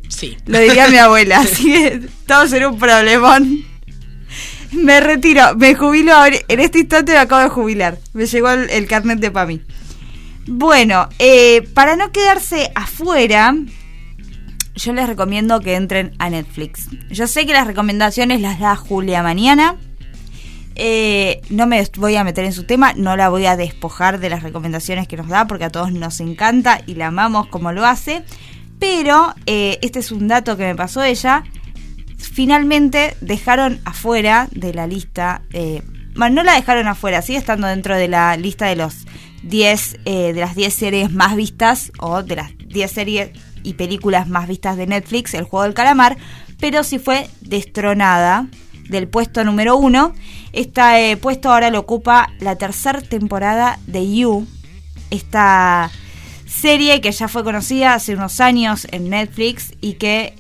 [0.09, 0.37] Sí.
[0.45, 3.65] Lo diría mi abuela, así que todos en un problemón.
[4.71, 6.37] Me retiro, me jubilo ahora.
[6.47, 7.97] En este instante me acabo de jubilar.
[8.13, 9.61] Me llegó el, carnet de PAMI.
[10.47, 13.55] Bueno, eh, para no quedarse afuera,
[14.75, 16.87] yo les recomiendo que entren a Netflix.
[17.09, 19.75] Yo sé que las recomendaciones las da Julia mañana.
[20.75, 24.29] Eh, no me voy a meter en su tema, no la voy a despojar de
[24.29, 27.85] las recomendaciones que nos da porque a todos nos encanta y la amamos como lo
[27.85, 28.23] hace.
[28.79, 31.43] Pero eh, este es un dato que me pasó ella.
[32.19, 35.81] Finalmente dejaron afuera de la lista, eh,
[36.15, 39.05] bueno, no la dejaron afuera, sigue estando dentro de la lista de los
[39.43, 43.31] 10 eh, de las 10 series más vistas o de las 10 series
[43.63, 46.17] y películas más vistas de Netflix, El juego del calamar,
[46.59, 48.47] pero sí fue destronada
[48.89, 50.13] del puesto número uno.
[50.51, 54.47] Este puesto ahora lo ocupa la tercera temporada de You,
[55.09, 55.91] esta
[56.45, 60.33] serie que ya fue conocida hace unos años en Netflix y que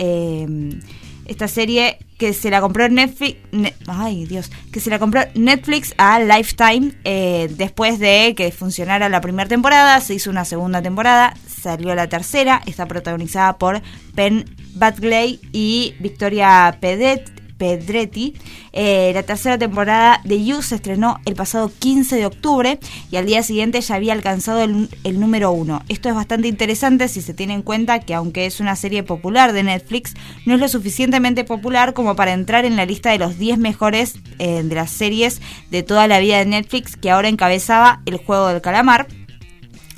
[1.29, 5.93] esta serie que se la compró Netflix, ne- ay Dios, que se la compró Netflix
[5.97, 11.33] a Lifetime eh, después de que funcionara la primera temporada, se hizo una segunda temporada,
[11.47, 13.81] salió la tercera, está protagonizada por
[14.15, 18.33] Penn Badgley y Victoria Pedet, Pedretti.
[18.71, 22.79] Eh, la tercera temporada de You se estrenó el pasado 15 de octubre
[23.11, 25.83] y al día siguiente ya había alcanzado el, número uno.
[25.89, 29.53] Esto es bastante interesante si se tiene en cuenta que aunque es una serie popular
[29.53, 30.13] de Netflix,
[30.45, 34.15] no es lo suficientemente popular como para entrar en la lista de los 10 mejores
[34.39, 38.47] eh, de las series de toda la vida de Netflix que ahora encabezaba el juego
[38.47, 39.07] del calamar.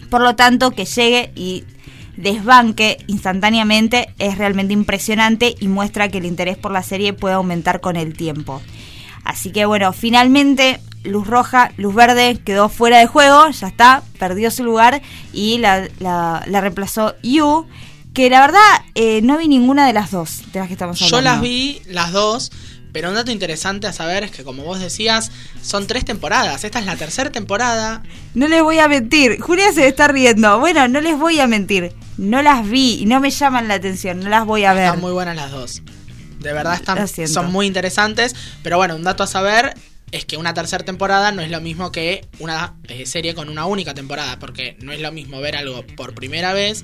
[0.09, 1.63] Por lo tanto, que llegue y
[2.17, 7.81] desbanque instantáneamente es realmente impresionante y muestra que el interés por la serie puede aumentar
[7.81, 8.61] con el tiempo.
[9.23, 14.51] Así que bueno, finalmente luz roja, luz verde quedó fuera de juego, ya está, perdió
[14.51, 15.01] su lugar
[15.33, 17.65] y la, la- la reemplazó You,
[18.13, 18.59] que la verdad
[18.95, 21.17] eh, no vi ninguna de las dos de las que estamos hablando.
[21.17, 22.51] Yo las vi las dos,
[22.91, 25.31] pero un dato interesante a saber es que, como vos decías,
[25.61, 26.63] son tres temporadas.
[26.63, 28.03] Esta es la tercera temporada.
[28.33, 30.59] No les voy a mentir, Julia se está riendo.
[30.59, 31.93] Bueno, no les voy a mentir.
[32.17, 34.85] No las vi y no me llaman la atención, no las voy a ver.
[34.85, 35.81] Están muy buenas las dos.
[36.39, 38.35] De verdad están, son muy interesantes.
[38.63, 39.73] Pero bueno, un dato a saber
[40.11, 43.65] es que una tercera temporada no es lo mismo que una eh, serie con una
[43.65, 44.39] única temporada.
[44.39, 46.83] Porque no es lo mismo ver algo por primera vez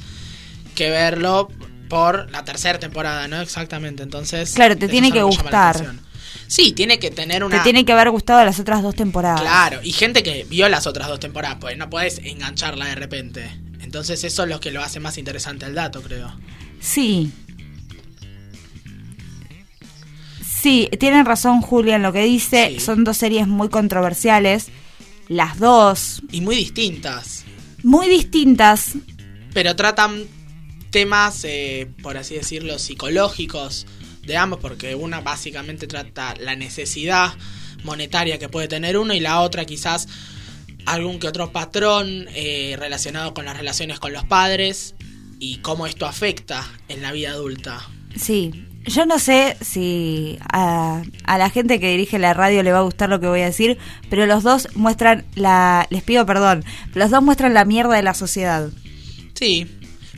[0.76, 1.50] que verlo
[1.90, 3.42] por la tercera temporada, ¿no?
[3.42, 4.04] Exactamente.
[4.04, 4.54] Entonces.
[4.54, 5.96] Claro, te tiene que gustar.
[6.48, 7.58] Sí, tiene que tener una.
[7.58, 9.42] Te tiene que haber gustado las otras dos temporadas.
[9.42, 13.50] Claro, y gente que vio las otras dos temporadas, pues no podés engancharla de repente.
[13.82, 16.34] Entonces eso es lo que lo hace más interesante el dato, creo.
[16.80, 17.32] Sí.
[20.46, 22.80] Sí, tienen razón Julia en lo que dice.
[22.80, 24.70] Son dos series muy controversiales.
[25.28, 26.22] Las dos.
[26.32, 27.44] Y muy distintas.
[27.84, 28.94] Muy distintas.
[29.54, 30.26] Pero tratan
[30.98, 33.86] temas, eh, por así decirlo, psicológicos
[34.24, 37.36] de ambos, porque una básicamente trata la necesidad
[37.84, 40.08] monetaria que puede tener uno y la otra quizás
[40.88, 44.96] algún que otro patrón eh, relacionado con las relaciones con los padres
[45.38, 47.88] y cómo esto afecta en la vida adulta.
[48.16, 48.66] Sí.
[48.88, 52.90] Yo no sé si a, a la gente que dirige la radio le va a
[52.90, 53.78] gustar lo que voy a decir,
[54.10, 55.86] pero los dos muestran la...
[55.92, 56.66] Les pido perdón.
[56.96, 58.72] Los dos muestran la mierda de la sociedad.
[59.36, 59.68] Sí,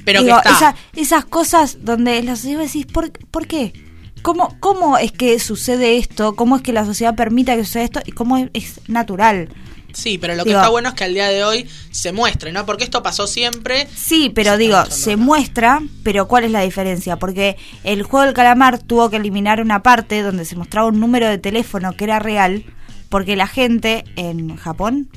[0.06, 0.58] pero Digo, que está.
[0.72, 3.74] esa- esas cosas donde la sociedad decís, ¿por, ¿por qué?
[4.22, 6.36] ¿Cómo, ¿Cómo es que sucede esto?
[6.36, 8.00] ¿Cómo es que la sociedad permita que suceda esto?
[8.06, 9.50] ¿Y cómo es, es natural?
[9.94, 12.52] Sí, pero lo que Digo- está bueno es que al día de hoy se muestre,
[12.52, 12.66] ¿no?
[12.66, 13.88] Porque esto pasó siempre.
[13.96, 17.16] Sí, pero digo, se muestra, pero ¿cuál es la diferencia?
[17.18, 21.28] Porque el juego del calamar tuvo que eliminar una parte donde se mostraba un número
[21.28, 22.66] de teléfono que era real,
[23.10, 25.10] porque la gente en Japón,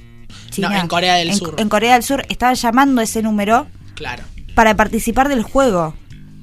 [0.51, 1.55] China, en Corea del en- Sur.
[1.59, 4.23] en Corea del Sur estaba llamando ese número Claro,
[4.55, 5.95] para participar del juego.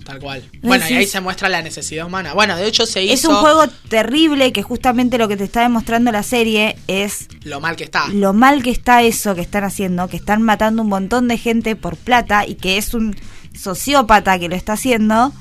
[0.05, 0.43] tal cual.
[0.61, 2.33] No Bueno, y ahí se muestra la necesidad humana.
[2.33, 5.61] Bueno, de hecho se hizo Es un juego terrible que justamente lo que te está
[5.61, 8.07] demostrando la serie es lo mal que está.
[8.07, 11.75] lo mal que está eso que están haciendo, que están matando un montón de gente
[11.75, 13.15] por plata y que es un
[13.53, 15.33] sociópata que lo está haciendo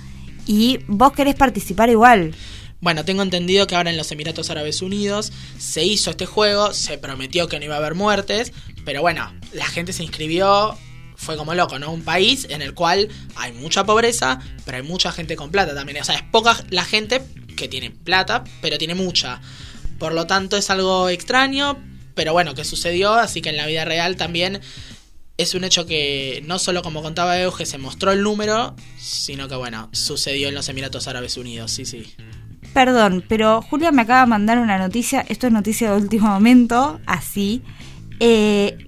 [0.47, 2.35] y vos querés participar igual.
[2.81, 6.97] Bueno, tengo entendido que ahora en los Emiratos Árabes Unidos se hizo este juego, se
[6.97, 8.53] prometió que no iba a haber muertes,
[8.85, 10.77] pero bueno, la gente se inscribió,
[11.19, 11.91] fue como loco, ¿no?
[11.91, 16.01] Un país en el cual hay mucha pobreza, pero hay mucha gente con plata también.
[16.01, 17.23] O sea, es poca la gente
[17.57, 19.41] que tiene plata, pero tiene mucha.
[19.99, 21.77] Por lo tanto, es algo extraño,
[22.15, 24.61] pero bueno, que sucedió, así que en la vida real también
[25.37, 29.57] es un hecho que no solo como contaba Euge se mostró el número, sino que
[29.57, 32.15] bueno, sucedió en los Emiratos Árabes Unidos, sí, sí.
[32.73, 37.01] Perdón, pero Julia me acaba de mandar una noticia, esto es noticia de último momento,
[37.07, 37.63] así.
[38.21, 38.88] Eh,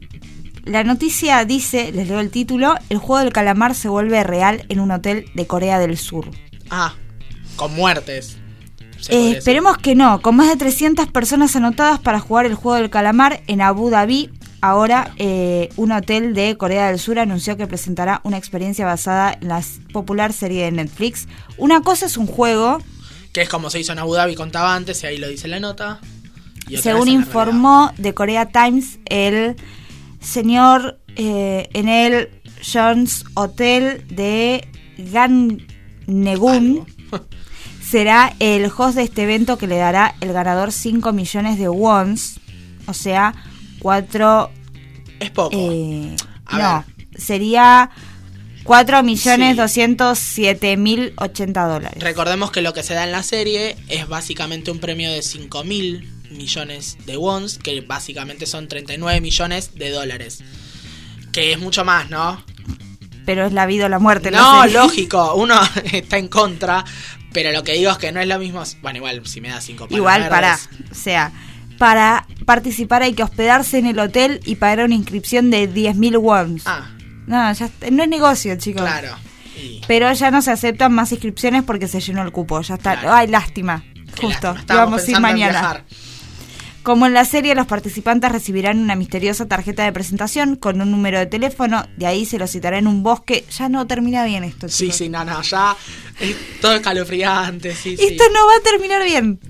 [0.64, 4.80] la noticia dice, les leo el título, el juego del calamar se vuelve real en
[4.80, 6.30] un hotel de Corea del Sur.
[6.70, 6.94] Ah,
[7.56, 8.36] con muertes.
[9.08, 12.90] Eh, esperemos que no, con más de 300 personas anotadas para jugar el juego del
[12.90, 14.30] calamar en Abu Dhabi.
[14.60, 19.48] Ahora, eh, un hotel de Corea del Sur anunció que presentará una experiencia basada en
[19.48, 21.28] la popular serie de Netflix.
[21.56, 22.78] Una cosa es un juego,
[23.32, 25.60] Que es como se hizo en Abu Dhabi, contaba antes, y ahí lo dice la
[25.60, 26.00] nota.
[26.82, 29.56] según informó de Korea Times, el
[30.20, 32.28] señor eh, en el
[32.62, 34.68] Jones Hotel de
[34.98, 36.86] Gannegun
[37.90, 42.38] será el host de este evento que le dará el ganador 5 millones de wons.
[42.86, 43.34] O sea,
[43.80, 44.50] 4...
[45.18, 45.50] Es poco.
[45.52, 46.14] Eh,
[46.46, 46.84] A no,
[47.18, 47.90] sería
[48.62, 52.02] 4 millones 207 mil 80 dólares.
[52.02, 55.64] Recordemos que lo que se da en la serie es básicamente un premio de 5
[55.64, 60.42] mil millones de wons, que básicamente son 39 millones de dólares.
[61.32, 62.42] Que es mucho más, ¿no?
[63.26, 64.30] Pero es la vida o la muerte.
[64.30, 65.54] No, lógico, uno
[65.92, 66.84] está en contra,
[67.32, 68.62] pero lo que digo es que no es lo mismo.
[68.82, 70.58] Bueno, igual si me da 5 Igual para,
[70.90, 71.32] o sea,
[71.78, 76.62] para participar hay que hospedarse en el hotel y pagar una inscripción de 10.000 wons.
[76.66, 76.90] Ah,
[77.26, 78.82] No, ya no es negocio, chicos.
[78.82, 79.16] claro.
[79.86, 82.60] Pero ya no se aceptan más inscripciones porque se llenó el cupo.
[82.62, 82.98] Ya está.
[82.98, 83.14] Claro.
[83.14, 83.84] Ay, lástima.
[84.20, 84.54] Justo.
[84.54, 85.84] lástima, Íbamos a ir mañana.
[86.82, 91.18] Como en la serie, los participantes recibirán una misteriosa tarjeta de presentación con un número
[91.18, 91.84] de teléfono.
[91.98, 93.44] De ahí se los citará en un bosque.
[93.50, 95.76] Ya no termina bien esto, Sí, sí, no, no, ya
[96.18, 98.04] es todo escalofriante, sí, sí.
[98.04, 99.40] Esto no va a terminar bien.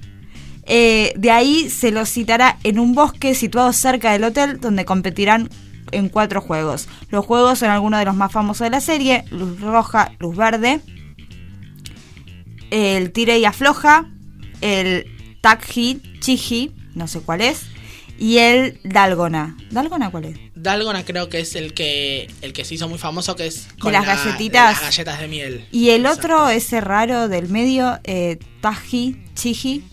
[0.67, 5.49] Eh, de ahí se los citará en un bosque situado cerca del hotel donde competirán
[5.93, 6.89] en cuatro juegos.
[7.11, 9.25] Los juegos son algunos de los más famosos de la serie.
[9.31, 10.81] Luz roja, luz verde.
[12.71, 14.11] El tire y afloja.
[14.61, 15.07] El
[15.41, 17.63] takji, chiji, no sé cuál es.
[18.19, 19.57] Y el dalgona.
[19.71, 20.39] ¿Dalgona cuál es?
[20.55, 23.93] Dalgona creo que es el que el que se hizo muy famoso, que es con
[23.93, 24.73] las la- galletitas.
[24.75, 25.67] las galletas de miel.
[25.73, 29.85] Y el otro, ese raro del medio, eh, taji, chiji,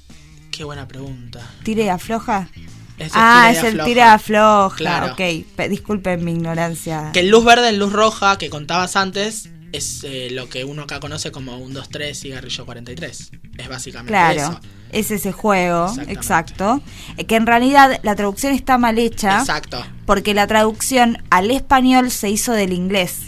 [0.51, 1.39] Qué buena pregunta.
[1.63, 2.49] tire y afloja.
[2.97, 4.75] Es ah, es el tira afloja.
[4.75, 5.13] Claro.
[5.13, 7.11] Ok, Pe- disculpen mi ignorancia.
[7.13, 10.83] Que el luz verde, el luz roja que contabas antes es eh, lo que uno
[10.83, 13.31] acá conoce como un 2 3 cigarrillo 43.
[13.57, 14.59] Es básicamente Claro, eso.
[14.91, 16.81] es ese juego, exacto.
[17.17, 19.39] Eh, Que en realidad la traducción está mal hecha.
[19.39, 19.83] Exacto.
[20.05, 23.19] Porque la traducción al español se hizo del inglés.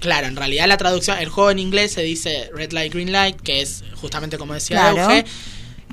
[0.00, 3.40] Claro, en realidad la traducción, el juego en inglés se dice Red Light, Green Light,
[3.40, 5.24] que es justamente como decía Claro.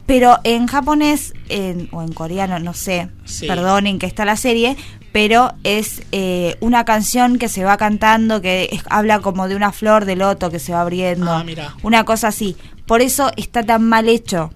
[0.05, 3.47] Pero en japonés en- o en coreano, no sé, Sí.
[3.47, 4.75] perdonen que está la serie,
[5.13, 9.71] pero es eh, una canción que se va cantando, que es- habla como de una
[9.71, 11.31] flor de loto que se va abriendo.
[11.31, 11.75] Ah, mira.
[11.83, 12.57] Una cosa así.
[12.85, 14.51] Por eso está tan mal hecho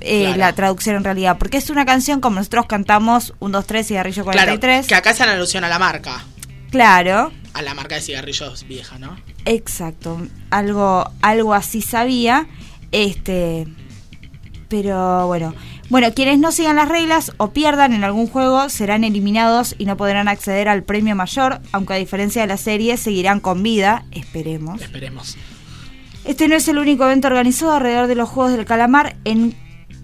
[0.00, 0.36] eh, Claro.
[0.38, 1.36] la traducción en realidad.
[1.38, 4.86] Porque es una canción como nosotros cantamos 1, 2, 3, cigarrillo Claro, 43.
[4.86, 6.24] que acá hacen alusión a la marca.
[6.70, 7.30] Claro.
[7.54, 9.16] A la marca de cigarrillos vieja, ¿no?
[9.44, 12.46] Exacto, algo, algo así sabía,
[12.92, 13.66] este,
[14.68, 15.54] pero bueno,
[15.92, 19.98] bueno, quienes no sigan las reglas o pierdan en algún juego serán eliminados y no
[19.98, 24.80] podrán acceder al premio mayor, aunque a diferencia de la serie seguirán con vida, esperemos.
[24.80, 25.36] Esperemos.
[26.24, 29.54] Este no es el único evento organizado alrededor de los Juegos del Calamar en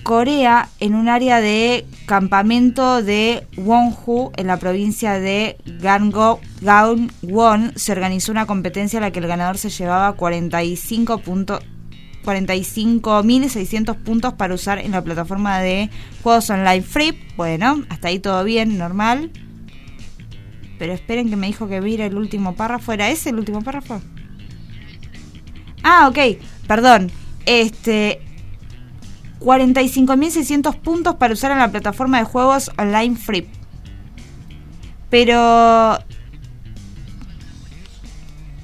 [0.02, 8.30] Corea, en un área de campamento de Wonju, en la provincia de Gangwon, se organizó
[8.30, 11.64] una competencia en la que el ganador se llevaba 45 puntos
[12.24, 15.90] 45.600 puntos para usar en la plataforma de
[16.22, 17.18] juegos online free.
[17.36, 19.30] Bueno, hasta ahí todo bien, normal.
[20.78, 22.92] Pero esperen que me dijo que mire el último párrafo.
[22.92, 24.00] ¿Era ese el último párrafo?
[25.82, 27.10] Ah, ok, perdón.
[27.46, 28.20] Este.
[29.40, 33.48] 45.600 puntos para usar en la plataforma de juegos online free.
[35.10, 35.98] Pero.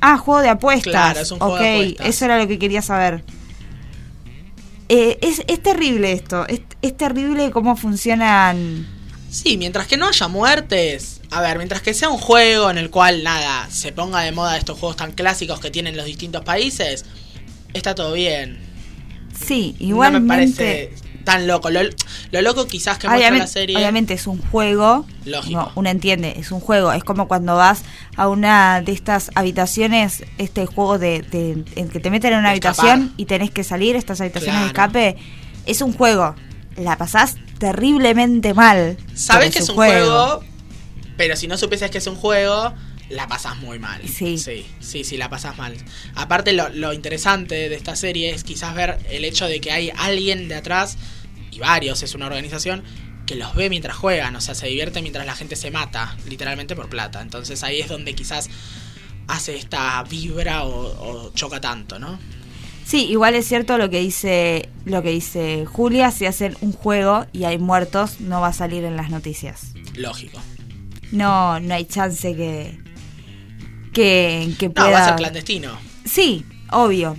[0.01, 0.93] Ah, juego de apuestas.
[0.93, 2.07] Claro, es un juego ok, de apuestas.
[2.07, 3.25] eso era lo que quería saber.
[4.89, 6.47] Eh, es, es terrible esto.
[6.47, 8.87] Es, es terrible cómo funcionan.
[9.31, 11.21] Sí, mientras que no haya muertes.
[11.31, 14.57] A ver, mientras que sea un juego en el cual nada se ponga de moda
[14.57, 17.05] estos juegos tan clásicos que tienen los distintos países,
[17.73, 18.59] está todo bien.
[19.45, 20.21] Sí, No igualmente.
[20.23, 20.93] me parece
[21.25, 21.71] tan loco.
[21.71, 21.81] Lo,
[22.31, 23.77] lo loco quizás que muestra la Obviamente, serie.
[23.77, 25.07] obviamente es un juego.
[25.25, 25.59] Lógico.
[25.61, 26.93] No, uno entiende, es un juego.
[26.93, 27.83] Es como cuando vas
[28.17, 32.55] a una de estas habitaciones, este juego de, de- en que te meten en una
[32.55, 32.87] escapar.
[32.91, 35.17] habitación y tenés que salir, estas habitaciones de escape.
[35.67, 36.35] Es un juego.
[36.77, 38.97] La pasás terriblemente mal.
[39.15, 40.43] Sabes que es un juego,
[41.17, 42.73] pero si no supieses que es un juego,
[43.09, 44.01] la pasas muy mal.
[44.09, 44.39] Sí.
[44.39, 45.77] Sí, sí, sí, la pasas mal.
[46.15, 49.91] Aparte, lo, lo interesante de esta serie es quizás ver el hecho de que hay
[49.97, 50.97] alguien de atrás,
[51.51, 52.83] y varios, es una organización,
[53.27, 56.77] que los ve mientras juegan, o sea, se divierte mientras la gente se mata, literalmente
[56.77, 57.23] por plata.
[57.23, 58.51] Entonces ahí es donde quizás
[59.29, 62.19] hace esta vibra o, o choca tanto, ¿no?
[62.85, 67.25] Sí, igual es cierto lo que dice lo que dice Julia, si hacen un juego
[67.33, 69.73] y hay muertos, no va a salir en las noticias.
[69.95, 70.39] Lógico.
[71.11, 72.79] No, no hay chance que
[73.95, 75.71] que, que No, pueda va a ser clandestino.
[76.05, 77.17] Sí, obvio.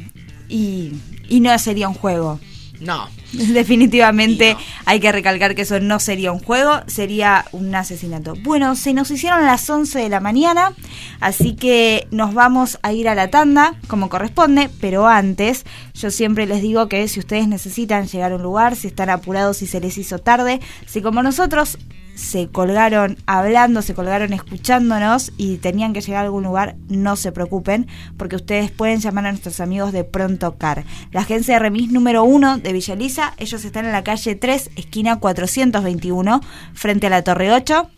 [0.47, 0.93] Y,
[1.27, 2.39] y no sería un juego.
[2.79, 3.07] No.
[3.33, 4.55] Definitivamente
[4.85, 8.35] hay que recalcar que eso no sería un juego, sería un asesinato.
[8.43, 10.73] Bueno, se nos hicieron las 11 de la mañana,
[11.19, 16.45] así que nos vamos a ir a la tanda como corresponde, pero antes yo siempre
[16.45, 19.79] les digo que si ustedes necesitan llegar a un lugar, si están apurados y se
[19.79, 21.77] les hizo tarde, si como nosotros
[22.15, 27.31] se colgaron hablando, se colgaron escuchándonos y tenían que llegar a algún lugar, no se
[27.31, 27.87] preocupen,
[28.17, 30.83] porque ustedes pueden llamar a nuestros amigos de Pronto Car.
[31.11, 34.71] La agencia de remis número 1 de Villa Elisa, ellos están en la calle 3,
[34.75, 36.41] esquina 421,
[36.73, 37.89] frente a la Torre 8.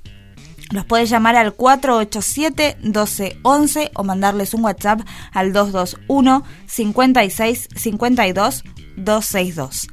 [0.72, 5.00] Los puedes llamar al 487-1211 o mandarles un WhatsApp
[5.32, 8.64] al 221 56 52
[8.98, 9.88] 262.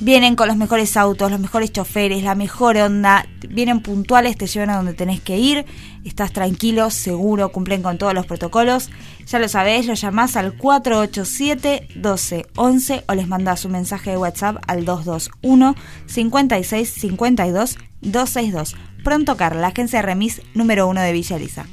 [0.00, 4.70] Vienen con los mejores autos, los mejores choferes, la mejor onda, vienen puntuales, te llevan
[4.70, 5.64] a donde tenés que ir,
[6.04, 8.90] estás tranquilo, seguro, cumplen con todos los protocolos.
[9.26, 14.84] Ya lo sabés, lo llamás al 487-1211 o les mandás un mensaje de WhatsApp al
[14.84, 15.76] 221
[16.06, 18.74] 56 52 262.
[19.04, 21.66] Pronto Car, la agencia de remis número uno de Villa Elisa.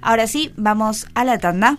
[0.00, 1.78] Ahora sí, vamos a la tanda.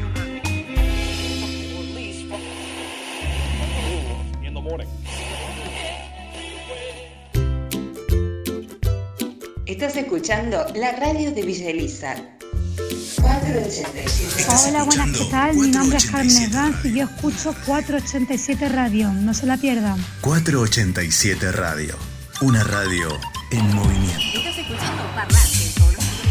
[9.65, 12.15] Estás escuchando la radio de Villa Elisa.
[13.21, 14.69] 487.
[14.69, 15.55] Hola, buenas, ¿qué tal?
[15.55, 19.11] Mi nombre es Carmen Ranz y yo escucho 487 Radio.
[19.11, 19.97] No se la pierdan.
[20.21, 21.95] 487 Radio.
[22.41, 23.07] Una radio
[23.51, 24.21] en movimiento.
[24.35, 25.03] Estás escuchando.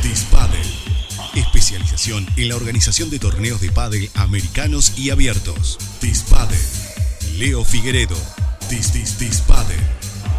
[0.03, 0.67] Dispadel.
[1.35, 5.79] Especialización en la organización de torneos de pádel americanos y abiertos.
[6.01, 6.80] Dispadel.
[7.41, 8.17] Leo Figueredo.
[8.69, 9.81] Dis Dis Dispadel.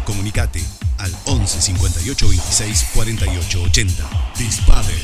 [0.04, 0.62] Comunicate
[0.98, 4.10] al 11 58 26 48 80.
[4.38, 5.02] Dispadel.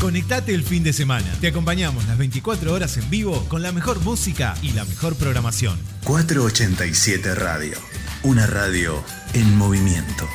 [0.00, 1.32] Conectate el fin de semana.
[1.40, 5.78] Te acompañamos las 24 horas en vivo con la mejor música y la mejor programación.
[6.02, 7.78] 487 Radio.
[8.24, 10.26] Una radio en movimiento.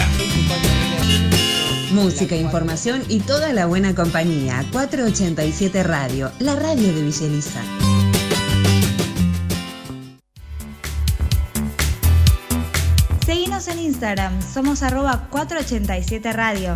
[1.93, 4.63] Música, información y toda la buena compañía.
[4.71, 7.63] 487 Radio, la radio de Villa Elisa.
[13.67, 16.75] En Instagram, somos arroba 487 Radio.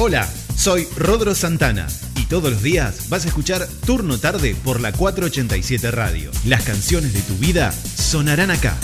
[0.00, 4.92] Hola, soy Rodro Santana y todos los días vas a escuchar Turno Tarde por la
[4.92, 6.30] 487 Radio.
[6.44, 8.76] Las canciones de tu vida sonarán acá.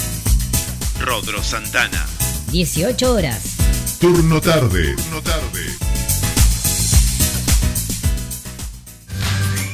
[1.01, 2.07] Rodro Santana.
[2.51, 3.43] 18 horas.
[4.01, 4.95] Turno tarde.
[4.95, 5.65] Turno tarde.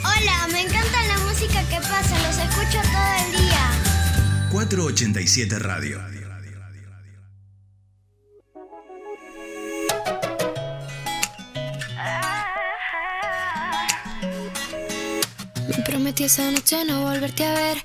[0.03, 3.71] Hola, me encanta la música que pasa, los escucho todo el día.
[4.53, 6.01] 487 Radio.
[15.69, 17.85] Me prometí esa noche no volverte a ver,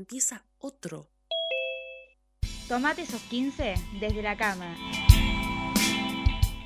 [0.00, 1.10] empieza otro.
[2.68, 4.74] Tomate esos 15 desde la cama.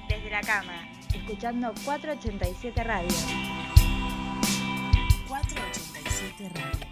[0.09, 3.09] Desde la cama, escuchando 487 Radio.
[5.27, 6.84] 487 Radio.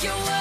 [0.00, 0.37] you were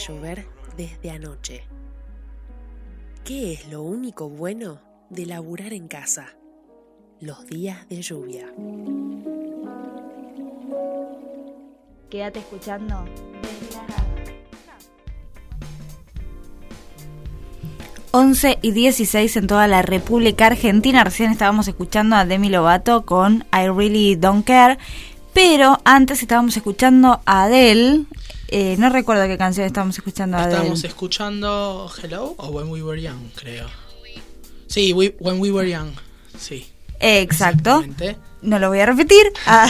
[0.00, 0.46] llover
[0.76, 1.64] desde anoche.
[3.24, 6.36] ¿Qué es lo único bueno de laburar en casa?
[7.20, 8.46] Los días de lluvia.
[12.08, 13.04] Quédate escuchando
[18.12, 21.04] desde y 16 en toda la República Argentina.
[21.04, 24.78] Recién estábamos escuchando a Demi Lovato con I Really Don't Care.
[25.32, 28.04] Pero antes estábamos escuchando a Adele.
[28.48, 30.54] Eh, no recuerdo qué canción estábamos escuchando a Adele.
[30.54, 33.68] Estábamos escuchando Hello o When We Were Young, creo.
[34.66, 35.90] Sí, When We Were Young.
[36.38, 36.66] Sí.
[37.00, 37.84] Exacto.
[38.42, 39.32] No lo voy a repetir.
[39.46, 39.68] Ah,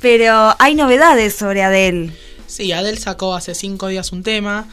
[0.00, 2.12] pero hay novedades sobre Adele.
[2.46, 4.66] Sí, Adele sacó hace cinco días un tema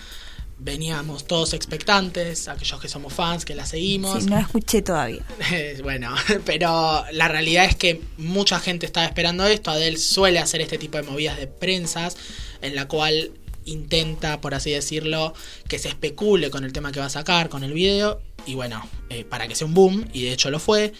[0.60, 4.24] veníamos todos expectantes, aquellos que somos fans, que la seguimos.
[4.24, 5.24] Sí, no escuché todavía.
[5.84, 6.16] bueno,
[6.46, 9.72] pero la realidad es que mucha gente estaba esperando esto.
[9.72, 12.18] Adele suele hacer este tipo de movidas de prensas,
[12.62, 13.32] en la cual
[13.66, 15.34] intenta, por así decirlo,
[15.68, 18.88] que se especule con el tema que va a sacar, con el video, y bueno,
[19.10, 20.94] eh, para que sea un boom, y de hecho lo fue.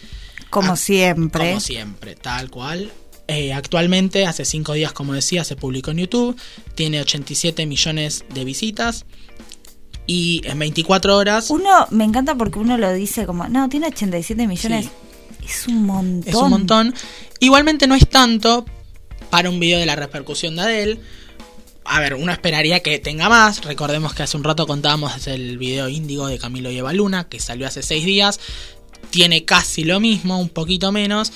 [0.50, 1.48] Como ah, siempre.
[1.48, 2.92] Como siempre, tal cual.
[3.26, 6.36] Eh, actualmente, hace cinco días, como decía, se publicó en YouTube,
[6.74, 9.04] tiene 87 millones de visitas
[10.10, 14.46] y en 24 horas Uno, me encanta porque uno lo dice como, no, tiene 87
[14.48, 14.88] millones.
[15.46, 16.28] Es un montón.
[16.28, 16.94] es un montón.
[17.40, 18.64] Igualmente no es tanto
[19.30, 21.00] para un video de la repercusión de Adele.
[21.84, 23.62] A ver, uno esperaría que tenga más.
[23.64, 27.38] Recordemos que hace un rato contábamos el video índigo de Camilo y Eva Luna, que
[27.38, 28.40] salió hace seis días.
[29.10, 31.32] Tiene casi lo mismo, un poquito menos.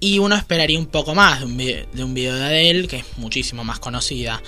[0.00, 2.98] Y uno esperaría un poco más de un, vi- de un video de Adele, que
[2.98, 4.42] es muchísimo más conocida.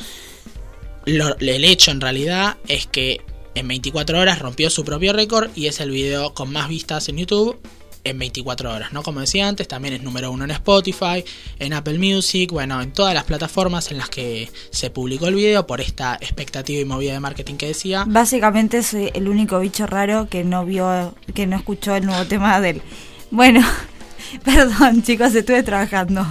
[1.05, 3.21] Lo- el hecho en realidad es que
[3.55, 7.19] en 24 horas rompió su propio récord y es el video con más vistas en
[7.19, 7.59] YouTube
[8.05, 9.03] en 24 horas, ¿no?
[9.03, 11.25] Como decía antes, también es número uno en Spotify,
[11.59, 15.67] en Apple Music, bueno, en todas las plataformas en las que se publicó el video
[15.67, 18.05] por esta expectativa y movida de marketing que decía.
[18.07, 22.61] Básicamente soy el único bicho raro que no vio, que no escuchó el nuevo tema
[22.61, 22.83] de él.
[23.31, 23.65] Bueno,
[24.45, 26.27] perdón chicos, estuve trabajando.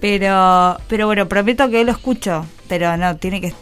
[0.00, 2.46] Pero, pero bueno, prometo que lo escucho.
[2.68, 3.54] Pero no, tiene que...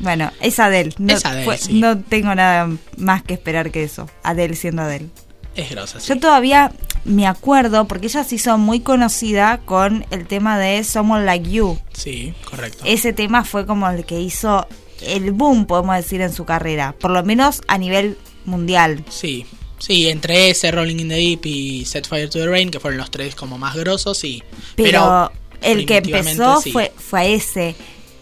[0.00, 0.92] Bueno, es Adele.
[0.98, 1.78] No, Es Adele, fue- sí.
[1.80, 4.08] no tengo nada más que esperar que eso.
[4.22, 5.06] Adele siendo Adele.
[5.54, 6.08] Es grosa, sí.
[6.08, 6.72] Yo todavía
[7.04, 11.78] me acuerdo, porque ella se hizo muy conocida con el tema de Someone Like You.
[11.92, 12.82] Sí, correcto.
[12.86, 14.66] Ese tema fue como el que hizo
[15.02, 16.94] el boom, podemos decir, en su carrera.
[16.98, 19.04] Por lo menos a nivel mundial.
[19.10, 19.44] Sí,
[19.78, 22.98] sí, entre ese Rolling in the Deep y Set Fire to the Rain, que fueron
[22.98, 24.42] los tres como más grosos, sí.
[24.76, 25.30] Pero,
[25.62, 26.70] el que empezó sí.
[26.70, 27.74] fue, fue a ese.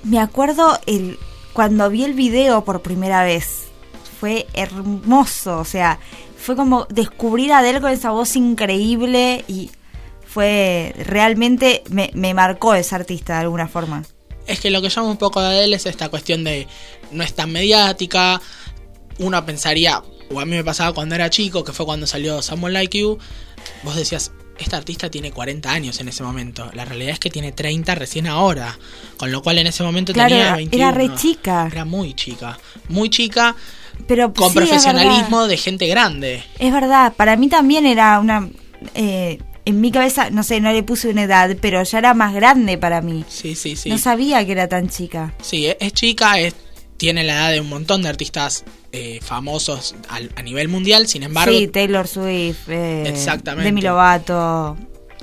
[0.04, 1.18] Me acuerdo el
[1.58, 3.64] cuando vi el video por primera vez.
[4.20, 5.98] Fue hermoso, o sea,
[6.36, 9.68] fue como descubrir a Adele con esa voz increíble y
[10.24, 14.04] fue realmente me, marcó ese artista de alguna forma.
[14.46, 16.68] Es que lo que llama un poco de Adele es esta cuestión de
[17.10, 18.40] no es tan mediática.
[19.18, 20.00] Uno pensaría,
[20.32, 23.18] o a mí me pasaba cuando era chico, que fue cuando salió Someone Like You,
[23.82, 26.70] vos decías, esta artista tiene 40 años en ese momento.
[26.74, 28.78] La realidad es que tiene 30 recién ahora.
[29.16, 30.84] Con lo cual en ese momento Claro, tenía era- 21.
[30.84, 31.68] era re chica.
[31.70, 32.58] Era muy chica.
[32.88, 33.54] Muy chica,
[34.06, 36.42] Pero con sí, profesionalismo de gente grande.
[36.58, 38.48] Es verdad, para mí también era una
[38.94, 42.32] eh, en mi cabeza, no sé, no le puse una edad, pero ya era más
[42.32, 43.24] grande para mí.
[43.28, 43.90] Sí, sí, sí.
[43.90, 45.34] No sabía que era tan chica.
[45.42, 46.54] Sí, es, es chica, es,
[46.98, 51.22] tiene la edad de un montón de artistas eh, famosos al- a nivel mundial, sin
[51.22, 53.64] embargo, sí, Taylor Swift, eh, Exactamente.
[53.64, 54.76] Demi Lovato,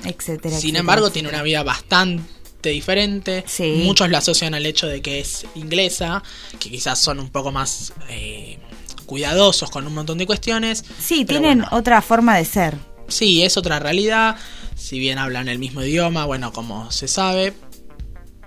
[0.04, 0.56] etcétera.
[0.56, 1.12] sin etcétera, embargo etcétera.
[1.12, 3.44] tiene una vida bastante diferente.
[3.46, 3.82] Sí.
[3.84, 6.22] Muchos la asocian al hecho de que es inglesa,
[6.58, 8.58] que quizás son un poco más eh,
[9.04, 10.84] cuidadosos con un montón de cuestiones.
[11.00, 12.74] Sí, tienen bueno, otra forma de ser.
[13.08, 14.36] sí, es otra realidad.
[14.74, 17.52] Si bien hablan el mismo idioma, bueno, como se sabe.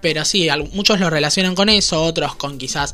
[0.01, 2.93] Pero sí, muchos lo relacionan con eso, otros con quizás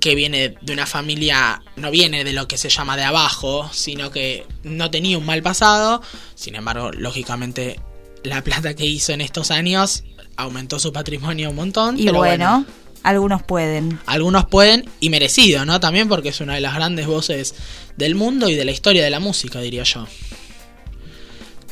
[0.00, 4.10] que viene de una familia, no viene de lo que se llama de abajo, sino
[4.10, 6.02] que no tenía un mal pasado.
[6.34, 7.80] Sin embargo, lógicamente,
[8.22, 10.04] la plata que hizo en estos años
[10.36, 11.98] aumentó su patrimonio un montón.
[11.98, 12.66] Y pero bueno,
[13.02, 13.98] algunos pueden.
[14.06, 15.80] algunos pueden, y merecido, ¿no?
[15.80, 17.54] También porque es una de las grandes voces
[17.96, 20.06] del mundo y de la historia de la música, diría yo.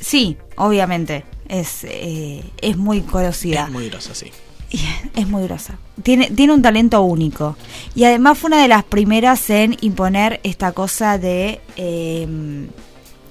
[0.01, 1.25] Sí, obviamente.
[1.53, 3.65] Es, eh, es muy conocida.
[3.65, 4.31] Es muy grosa, sí.
[5.15, 5.79] Es muy grosa.
[6.03, 7.57] Tiene, tiene un talento único.
[7.95, 11.61] Y además fue una de las primeras en imponer esta cosa de.
[11.77, 12.23] eh,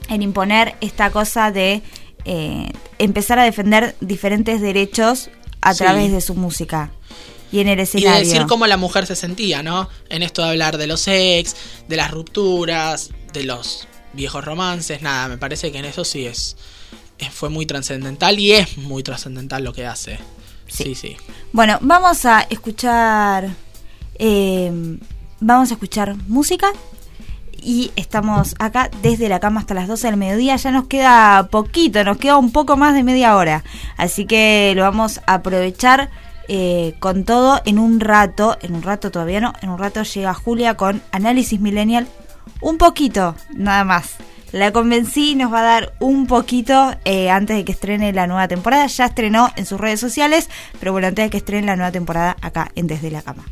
[0.10, 1.82] en imponer esta cosa de
[2.26, 5.30] eh, empezar a defender diferentes derechos
[5.62, 5.80] a Sí.
[5.84, 6.92] través de su música.
[7.52, 8.20] Y en el Y escenario.
[8.20, 9.90] de decir cómo la mujer se sentía, ¿no?
[10.10, 11.56] En esto de hablar de los ex,
[11.88, 16.56] de las rupturas, de los viejos romances, nada, me parece que en eso sí es-
[17.30, 20.20] fue muy trascendental y es muy trascendental lo que hace.
[20.68, 21.18] Sí, sí.
[21.52, 23.50] Bueno, vamos a escuchar.
[24.18, 24.98] eh,
[25.40, 26.72] vamos a escuchar música.
[27.64, 30.56] Y estamos acá desde la cama hasta las 12 del mediodía.
[30.56, 33.64] Ya nos queda poquito, nos queda un poco más de media hora.
[33.98, 36.10] Así que lo vamos a aprovechar
[36.48, 38.58] eh, con todo en un rato.
[38.64, 39.54] En un rato todavía no.
[39.62, 42.08] En un rato llega Julia con Análisis Millennial.
[42.62, 44.16] Un poquito, nada más.
[44.52, 48.48] La convencí, nos va a dar un poquito eh, antes de que estrene la nueva
[48.48, 48.86] temporada.
[48.88, 50.50] Ya estrenó en sus redes sociales,
[50.80, 53.46] pero bueno, antes de que estrene la nueva temporada acá en Desde la Cama.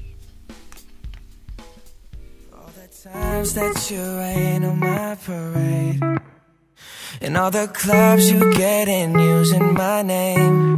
[7.22, 10.78] And all the clubs you get in using my name.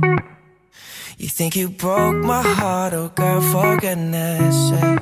[1.18, 5.00] You think you broke my heart, oh girl, for goodness sake.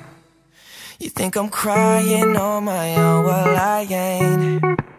[1.00, 4.99] You think I'm crying on my own, well I ain't.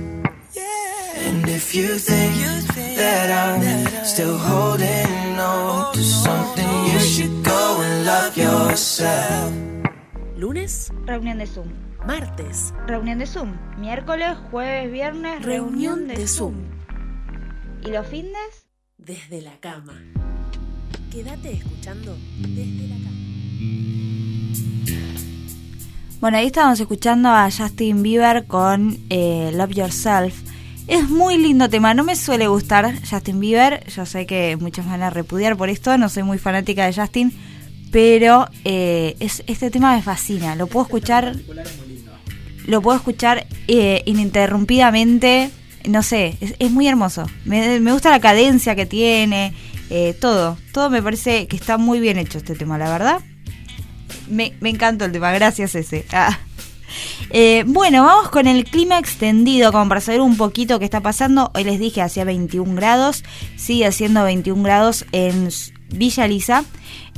[1.27, 2.35] And if you think
[2.97, 9.51] that I'm still holding on to something, you should go and love yourself.
[10.37, 11.69] Lunes, Reunión de Zoom.
[12.05, 13.57] martes, Reunión de Zoom.
[13.77, 16.55] Miércoles, jueves, viernes, reunión de Zoom.
[17.85, 18.61] ¿Y los fines?
[19.05, 19.99] desde la cama.
[21.11, 23.17] Quédate escuchando desde la cama.
[26.19, 30.50] Bueno, ahí estábamos escuchando a Justin Bieber con eh, Love Yourself.
[30.87, 35.01] Es muy lindo tema, no me suele gustar Justin Bieber, yo sé que muchos van
[35.01, 37.31] a repudiar por esto, no soy muy fanática de Justin,
[37.91, 41.35] pero eh, es, este tema me fascina, lo puedo escuchar,
[42.65, 45.51] lo puedo escuchar eh, ininterrumpidamente,
[45.87, 49.53] no sé, es, muy hermoso, me, me gusta la cadencia que tiene,
[49.89, 53.19] eh, todo, todo me parece que está muy bien hecho este tema, la verdad.
[54.29, 56.05] Me, me encantó el tema, gracias ese.
[56.13, 56.39] Ah.
[57.29, 61.51] Eh, bueno, vamos con el clima extendido, como para saber un poquito qué está pasando.
[61.53, 63.23] Hoy les dije hacía 21 grados,
[63.55, 65.49] sigue haciendo 21 grados en
[65.89, 66.63] Villa Lisa.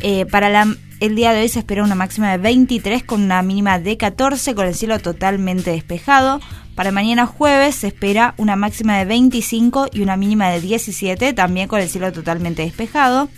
[0.02, 0.66] Eh, para
[1.00, 4.56] el día de hoy se espera una máxima de 23 con una mínima de 14
[4.56, 6.40] con el cielo totalmente despejado.
[6.76, 11.68] Para mañana jueves se espera una máxima de 25 y una mínima de 17 también
[11.68, 13.30] con el cielo totalmente despejado.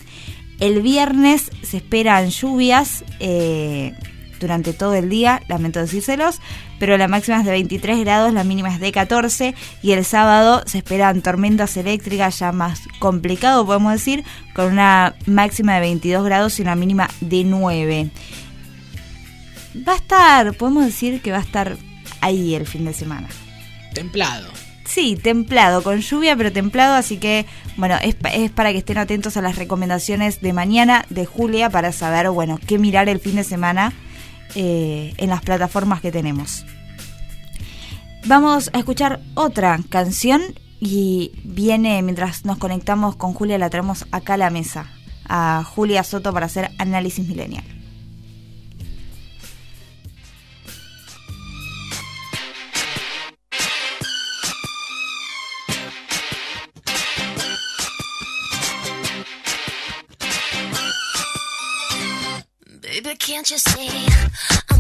[0.60, 3.94] El viernes se esperan lluvias eh,
[4.46, 6.40] durante todo el día, lamento decírselos,
[6.78, 10.62] pero la máxima es de 23 grados, la mínima es de 14 y el sábado
[10.68, 14.24] se esperan tormentas eléctricas ya más complicado, podemos decir,
[14.54, 18.10] con una máxima de 22 grados y una mínima de 9.
[19.88, 21.76] va a estar, podemos decir que va a estar
[22.22, 23.28] ahí el fin de semana.
[23.96, 24.48] Templado.
[24.86, 27.48] Sí, templado, con lluvia, pero templado, así que,
[27.78, 31.92] bueno, es, es para que estén atentos a las recomendaciones de mañana de Julia para
[31.92, 33.92] saber, bueno, qué mirar el fin de semana
[34.54, 36.66] eh, en las plataformas que tenemos.
[38.28, 40.42] Vamos a escuchar otra canción
[40.80, 44.88] y viene, mientras nos conectamos con Julia, la traemos acá a la mesa,
[45.28, 47.64] a Julia Soto para hacer análisis millennial.
[63.16, 64.75] Can't you see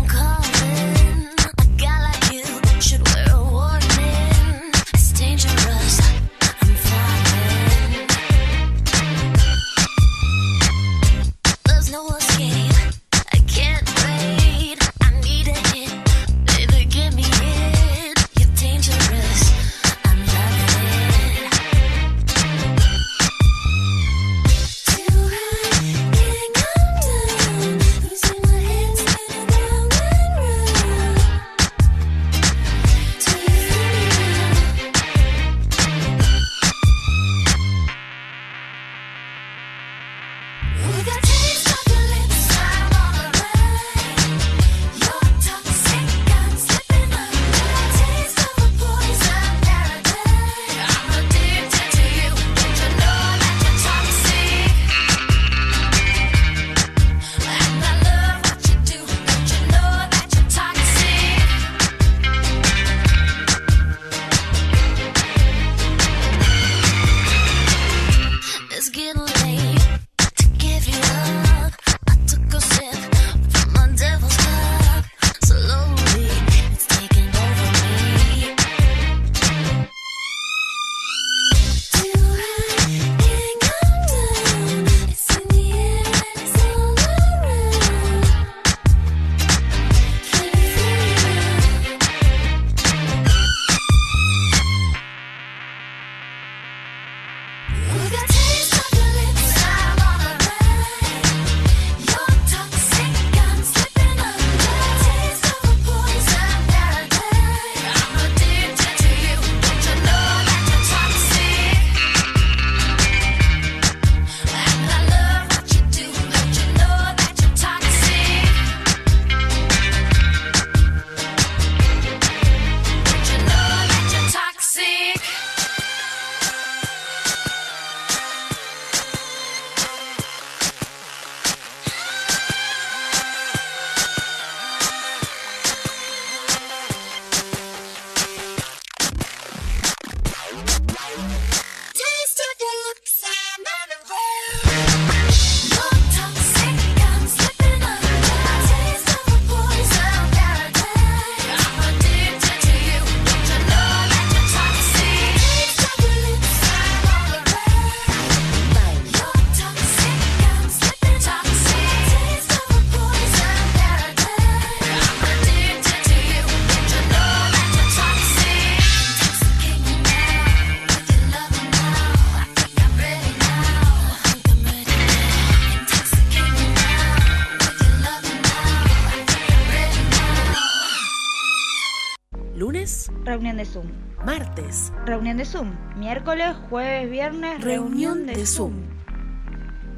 [185.45, 185.71] de Zoom.
[185.97, 188.73] Miércoles, jueves, viernes, reunión, de, Zoom.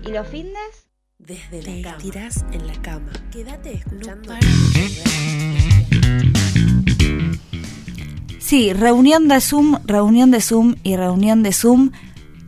[0.06, 0.88] ¿Y los fines?
[1.20, 3.12] desde la tirás en la cama.
[3.32, 4.34] Quédate escuchando.
[8.40, 11.92] Sí, reunión de Zoom, reunión de Zoom y reunión de Zoom.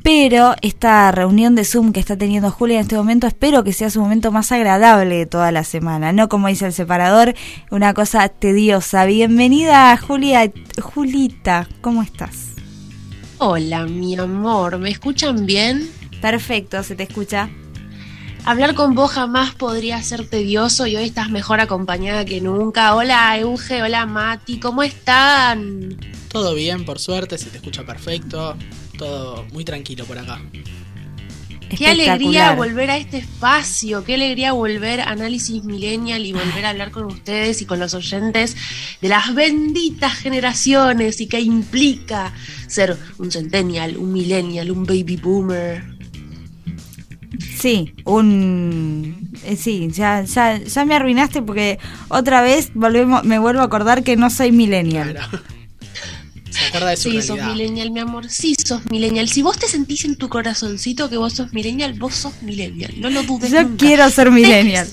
[0.03, 3.89] Pero esta reunión de Zoom que está teniendo Julia en este momento, espero que sea
[3.89, 7.35] su momento más agradable de toda la semana, no como dice el separador,
[7.69, 9.05] una cosa tediosa.
[9.05, 10.51] Bienvenida, Julia,
[10.81, 12.48] Julita, ¿cómo estás?
[13.41, 15.89] Hola, mi amor, ¿me escuchan bien?
[16.19, 17.49] Perfecto, se te escucha.
[18.43, 22.93] Hablar con vos jamás podría ser tedioso y hoy estás mejor acompañada que nunca.
[22.95, 25.97] Hola, Euge, hola, Mati, ¿cómo están?
[26.27, 28.57] Todo bien, por suerte, se te escucha perfecto.
[28.97, 30.41] Todo muy tranquilo por acá.
[31.77, 36.71] Qué alegría volver a este espacio, qué alegría volver a Análisis Millennial y volver a
[36.71, 38.57] hablar con ustedes y con los oyentes
[39.01, 42.33] de las benditas generaciones y qué implica
[42.69, 45.83] ser un centennial, un millennial, un baby boomer.
[47.59, 49.31] Sí, un...
[49.43, 51.77] eh, sí, ya, ya, ya me arruinaste porque
[52.07, 55.17] otra vez volvemos, me vuelvo a acordar que no soy millennial.
[56.49, 58.29] Se acuerda de su Sí, sos millennial, mi amor.
[58.29, 59.29] Sí, sos millennial.
[59.29, 62.93] Si vos te sentís en tu corazoncito que vos sos millennial, vos sos millennial.
[62.97, 63.77] No lo dudes Yo nunca.
[63.77, 64.87] quiero ser millennial.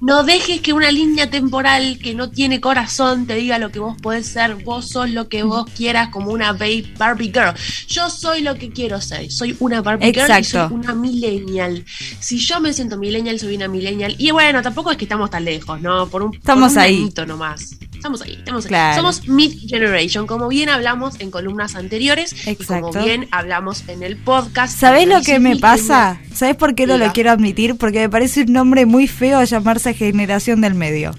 [0.00, 3.96] No dejes que una línea temporal que no tiene corazón te diga lo que vos
[4.00, 4.56] podés ser.
[4.64, 7.54] Vos sos lo que vos quieras como una babe- Barbie girl.
[7.88, 9.30] Yo soy lo que quiero ser.
[9.30, 10.68] Soy una Barbie girl y Exacto.
[10.68, 11.84] soy una millennial.
[12.20, 14.14] Si yo me siento millennial, soy una millennial.
[14.18, 16.06] Y bueno, tampoco es que estamos tan lejos, ¿no?
[16.08, 17.12] Por un, por Estamos un ahí.
[17.26, 17.76] nomás.
[17.94, 18.68] Estamos ahí, estamos ahí.
[18.68, 18.96] Claro.
[18.96, 22.90] Somos mid generation, como bien hablamos en columnas anteriores y Exacto.
[22.90, 24.78] como bien hablamos en el podcast.
[24.78, 26.20] ¿Sabés lo que me pasa?
[26.32, 27.76] ¿Sabés por qué no lo quiero admitir?
[27.76, 31.12] Porque me parece un nombre muy feo llamarse generación del medio.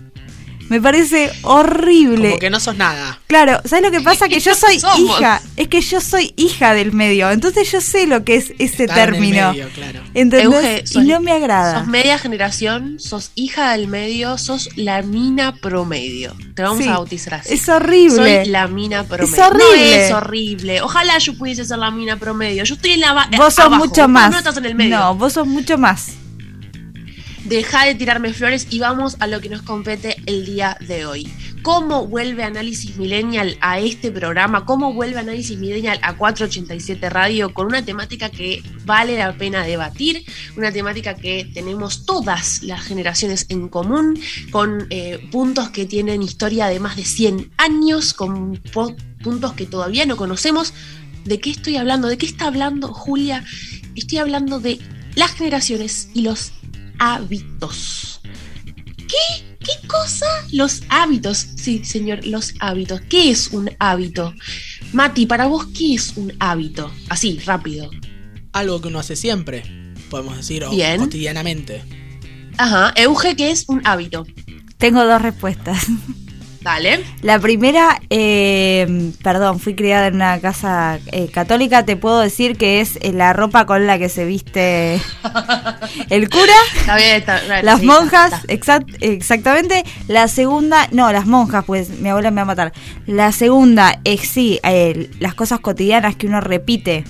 [0.69, 2.27] Me parece horrible.
[2.27, 3.17] Como que no sos nada.
[3.27, 4.27] Claro, ¿sabes lo que pasa?
[4.29, 4.99] Que yo ¿Qué soy somos?
[5.17, 5.41] hija.
[5.55, 7.31] Es que yo soy hija del medio.
[7.31, 9.51] Entonces yo sé lo que es ese Estar en el término.
[9.53, 10.01] medio, claro.
[10.13, 10.43] ¿Entendés?
[10.43, 11.79] Euge, y sos- no me agrada.
[11.79, 16.35] Sos media generación, sos hija del medio, sos la mina promedio.
[16.53, 17.53] Te vamos Sí, a bautizar así.
[17.53, 18.43] es horrible.
[18.43, 19.33] Soy la mina promedio.
[19.33, 19.95] Es horrible.
[19.97, 20.81] No es horrible.
[20.81, 22.65] Ojalá yo pudiese ser la mina promedio.
[22.65, 23.85] Yo estoy en la Vos sos abajo.
[23.85, 24.31] mucho más.
[24.31, 24.97] No estás en el medio.
[24.99, 26.09] No, vos sos mucho más.
[27.47, 31.31] Deja de tirarme flores y vamos a lo que nos compete el día de hoy.
[31.61, 34.65] ¿Cómo vuelve Análisis Millennial a este programa?
[34.65, 40.25] ¿Cómo vuelve Análisis Millennial a 487 Radio con una temática que vale la pena debatir?
[40.57, 44.19] Una temática que tenemos todas las generaciones en común,
[44.51, 48.61] con eh, puntos que tienen historia de más de 100 años, con
[49.23, 50.73] puntos que todavía no conocemos.
[51.23, 52.09] ¿De qué estoy hablando?
[52.09, 53.45] ¿De qué está hablando Julia?
[53.95, 54.79] Estoy hablando de
[55.15, 56.51] las generaciones y los
[56.99, 58.19] hábitos.
[59.07, 59.57] ¿Qué?
[59.59, 60.25] ¿Qué cosa?
[60.51, 61.47] Los hábitos.
[61.55, 63.01] Sí, señor, los hábitos.
[63.09, 64.33] ¿Qué es un hábito?
[64.93, 66.91] Mati, para vos, ¿qué es un hábito?
[67.09, 67.89] Así, rápido.
[68.53, 69.63] Algo que uno hace siempre,
[70.09, 70.99] podemos decir, o Bien.
[70.99, 71.83] cotidianamente.
[72.57, 74.25] Ajá, Euge, ¿qué es un hábito?
[74.77, 75.85] Tengo dos respuestas.
[76.67, 77.01] Dale.
[77.21, 82.81] La primera, eh, perdón, fui criada en una casa eh, católica, te puedo decir que
[82.81, 84.99] es eh, la ropa con la que se viste
[86.09, 88.79] el cura, Está bien, está bien, las sí, monjas, está, está.
[88.79, 89.85] exact- exactamente.
[90.09, 92.73] La segunda, no, las monjas, pues mi abuela me va a matar.
[93.05, 97.05] La segunda es sí, eh, las cosas cotidianas que uno repite,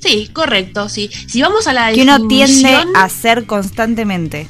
[0.00, 1.08] Sí, correcto, sí.
[1.28, 4.48] Si vamos a la que uno tiende a hacer constantemente.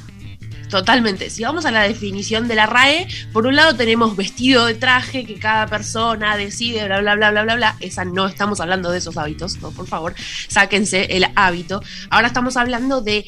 [0.72, 1.28] Totalmente.
[1.28, 5.26] Si vamos a la definición de la RAE, por un lado tenemos vestido de traje
[5.26, 7.76] que cada persona decide, bla, bla, bla, bla, bla, bla.
[7.80, 10.14] Esa no estamos hablando de esos hábitos, no, por favor,
[10.48, 11.82] sáquense el hábito.
[12.08, 13.26] Ahora estamos hablando de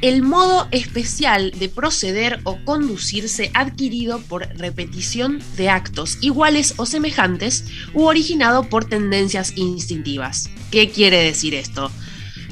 [0.00, 7.66] el modo especial de proceder o conducirse adquirido por repetición de actos iguales o semejantes
[7.94, 10.50] u originado por tendencias instintivas.
[10.72, 11.92] ¿Qué quiere decir esto?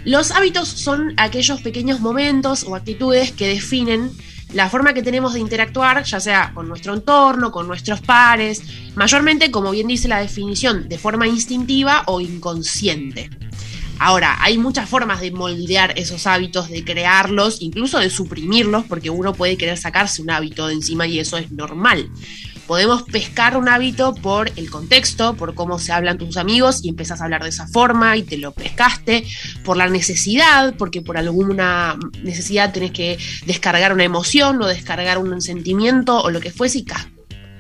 [0.09, 4.11] Los hábitos son aquellos pequeños momentos o actitudes que definen
[4.55, 8.63] la forma que tenemos de interactuar, ya sea con nuestro entorno, con nuestros pares,
[8.95, 13.29] mayormente, como bien dice la definición, de forma instintiva o inconsciente.
[13.99, 19.35] Ahora, hay muchas formas de moldear esos hábitos, de crearlos, incluso de suprimirlos, porque uno
[19.35, 22.09] puede querer sacarse un hábito de encima y eso es normal.
[22.69, 27.21] Podemos pescar un hábito por el contexto, por cómo se hablan tus amigos y empezás
[27.21, 29.27] a hablar de esa forma y te lo pescaste,
[29.65, 35.41] por la necesidad, porque por alguna necesidad tenés que descargar una emoción o descargar un
[35.41, 37.11] sentimiento o lo que fuese y ca-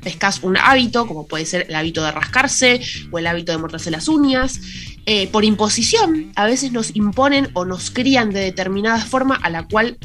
[0.02, 2.80] pescas un hábito, como puede ser el hábito de rascarse
[3.10, 4.60] o el hábito de morderse las uñas.
[5.06, 9.66] Eh, por imposición, a veces nos imponen o nos crían de determinada forma a la
[9.66, 9.96] cual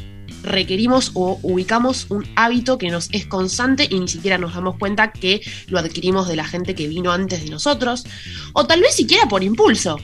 [0.44, 5.12] requerimos o ubicamos un hábito que nos es constante y ni siquiera nos damos cuenta
[5.12, 8.04] que lo adquirimos de la gente que vino antes de nosotros.
[8.52, 9.98] O tal vez siquiera por impulso.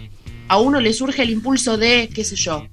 [0.48, 2.66] A uno le surge el impulso de, qué sé yo,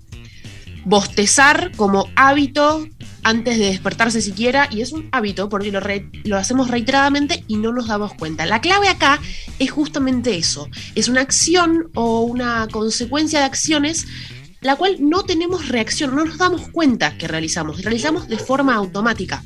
[0.86, 2.88] bostezar como hábito
[3.24, 5.82] antes de despertarse siquiera y es un hábito porque lo,
[6.24, 8.46] lo hacemos reiteradamente y no nos damos cuenta.
[8.46, 9.20] La clave acá
[9.60, 14.08] es justamente eso, es una acción o una consecuencia de acciones
[14.62, 19.44] la cual no tenemos reacción, no nos damos cuenta que realizamos, realizamos de forma automática.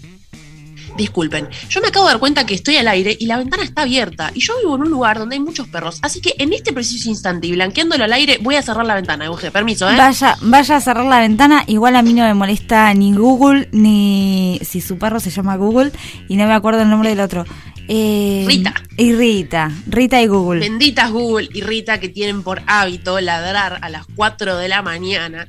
[0.97, 3.83] Disculpen, yo me acabo de dar cuenta que estoy al aire y la ventana está
[3.83, 6.73] abierta y yo vivo en un lugar donde hay muchos perros, así que en este
[6.73, 9.95] preciso instante y blanqueándolo al aire voy a cerrar la ventana, Euge, permiso, ¿eh?
[9.97, 11.63] Vaya, vaya a cerrar la ventana.
[11.67, 15.91] Igual a mí no me molesta ni Google, ni si su perro se llama Google
[16.27, 17.45] y no me acuerdo el nombre del otro.
[17.87, 18.73] Eh, Rita.
[18.97, 19.71] Y Rita.
[19.87, 20.59] Rita y Google.
[20.61, 25.47] Benditas Google y Rita que tienen por hábito ladrar a las 4 de la mañana.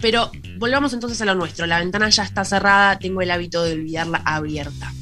[0.00, 1.66] Pero volvamos entonces a lo nuestro.
[1.66, 4.92] La ventana ya está cerrada, tengo el hábito de olvidarla abierta.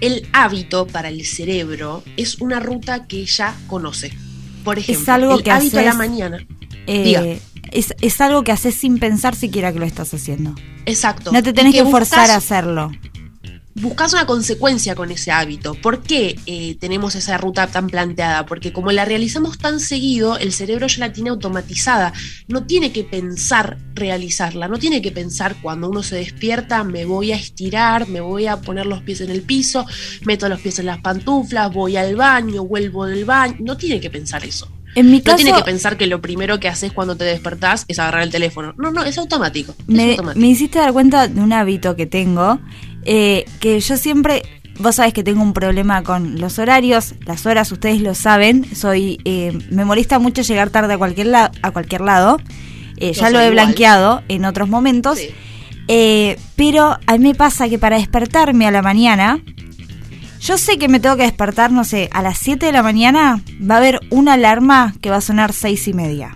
[0.00, 4.12] El hábito para el cerebro es una ruta que ya conoce.
[4.64, 6.46] Por ejemplo, es algo el que hábito a la haces, mañana.
[6.86, 7.24] eh, Diga.
[7.70, 10.54] es, es algo que haces sin pensar siquiera que lo estás haciendo.
[10.86, 11.32] Exacto.
[11.32, 12.90] No te tenés que, forzar a hacerlo.
[13.74, 15.74] Buscas una consecuencia con ese hábito.
[15.74, 18.46] ¿Por qué eh, tenemos esa ruta tan planteada?
[18.46, 22.12] Porque como la realizamos tan seguido, el cerebro ya la tiene automatizada.
[22.48, 27.32] No tiene que pensar realizarla, no tiene que pensar cuando uno se despierta, me voy
[27.32, 29.86] a estirar, me voy a poner los pies en el piso,
[30.24, 33.56] meto los pies en las pantuflas, voy al baño, vuelvo del baño.
[33.60, 34.68] No tiene que pensar eso.
[34.94, 37.84] En mi no caso, tiene que pensar que lo primero que haces cuando te despertás
[37.86, 38.74] es agarrar el teléfono.
[38.76, 39.72] No, no, es automático.
[39.78, 40.40] es me, automático.
[40.40, 42.60] me hiciste dar cuenta de un hábito que tengo,
[43.04, 44.42] eh, que yo siempre,
[44.78, 49.18] vos sabés que tengo un problema con los horarios, las horas ustedes lo saben, soy,
[49.24, 52.38] eh, me molesta mucho llegar tarde a cualquier, la- a cualquier lado,
[52.96, 53.52] eh, ya lo he igual.
[53.66, 55.18] blanqueado en otros momentos,
[55.88, 59.40] eh, pero a mí me pasa que para despertarme a la mañana,
[60.40, 63.42] yo sé que me tengo que despertar, no sé, a las 7 de la mañana
[63.68, 66.34] va a haber una alarma que va a sonar seis y media.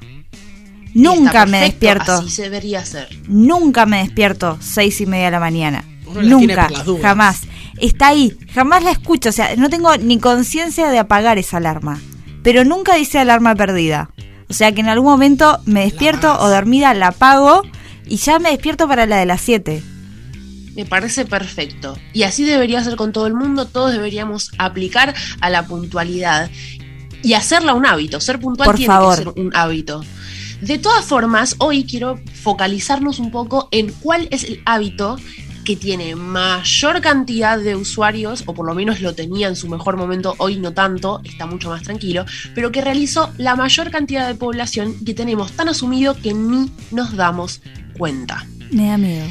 [0.93, 2.13] Nunca me despierto.
[2.13, 3.09] Así se debería hacer.
[3.27, 5.85] Nunca me despierto seis y media de la mañana.
[6.07, 7.43] Uno Nunca, las jamás.
[7.81, 9.31] Está ahí, jamás la escucho.
[9.31, 12.01] O sea, no tengo ni conciencia de apagar esa alarma.
[12.43, 14.11] Pero nunca dice alarma perdida.
[14.49, 17.63] O sea que en algún momento me despierto o dormida, la apago
[18.07, 19.83] y ya me despierto para la de las 7.
[20.77, 21.97] Me parece perfecto.
[22.13, 23.67] Y así debería ser con todo el mundo.
[23.67, 26.51] Todos deberíamos aplicar a la puntualidad
[27.23, 28.21] y hacerla un hábito.
[28.21, 29.17] Ser puntual Por tiene favor.
[29.17, 30.05] que ser un hábito.
[30.61, 35.17] De todas formas, hoy quiero focalizarnos un poco en cuál es el hábito
[35.65, 39.97] que tiene mayor cantidad de usuarios, o por lo menos lo tenía en su mejor
[39.97, 42.25] momento, hoy no tanto, está mucho más tranquilo,
[42.55, 47.17] pero que realizó la mayor cantidad de población que tenemos tan asumido que ni nos
[47.17, 47.63] damos
[47.97, 48.47] cuenta.
[48.71, 49.27] Me da miedo.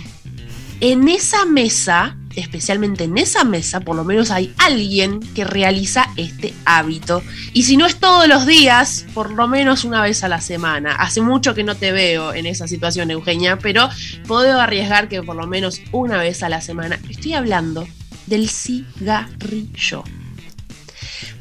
[0.80, 6.53] En esa mesa, especialmente en esa mesa, por lo menos hay alguien que realiza este
[6.65, 7.22] hábito.
[7.53, 10.95] Y si no es todos los días, por lo menos una vez a la semana.
[10.95, 13.89] Hace mucho que no te veo en esa situación, Eugenia, pero
[14.27, 16.99] puedo arriesgar que por lo menos una vez a la semana.
[17.10, 17.88] Estoy hablando
[18.26, 20.03] del cigarrillo.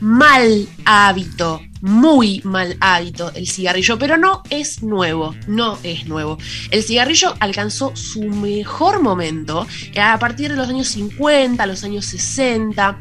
[0.00, 6.38] Mal hábito, muy mal hábito el cigarrillo, pero no es nuevo, no es nuevo.
[6.70, 9.66] El cigarrillo alcanzó su mejor momento
[10.00, 12.98] a partir de los años 50, los años 60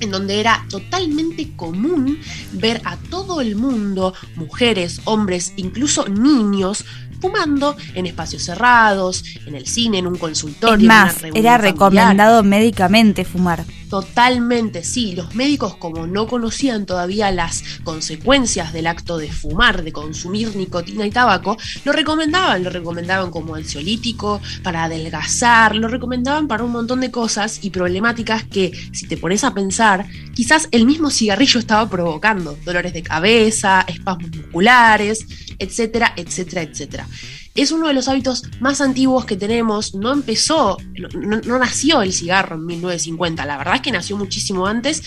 [0.00, 2.18] en donde era totalmente común
[2.52, 6.84] ver a todo el mundo, mujeres, hombres, incluso niños,
[7.20, 10.76] fumando en espacios cerrados, en el cine, en un consultorio.
[10.76, 11.60] Es en una más, era familiar.
[11.60, 13.64] recomendado médicamente fumar.
[13.88, 15.14] Totalmente, sí.
[15.14, 21.06] Los médicos, como no conocían todavía las consecuencias del acto de fumar, de consumir nicotina
[21.06, 22.64] y tabaco, lo recomendaban.
[22.64, 28.44] Lo recomendaban como ansiolítico, para adelgazar, lo recomendaban para un montón de cosas y problemáticas
[28.44, 32.58] que, si te pones a pensar, quizás el mismo cigarrillo estaba provocando.
[32.64, 35.26] Dolores de cabeza, espasmos musculares,
[35.58, 37.08] etcétera, etcétera, etcétera.
[37.54, 39.94] Es uno de los hábitos más antiguos que tenemos.
[39.94, 40.76] No empezó,
[41.14, 43.46] no, no- nació el cigarro en 1950.
[43.46, 45.02] La verdad es que nació muchísimo antes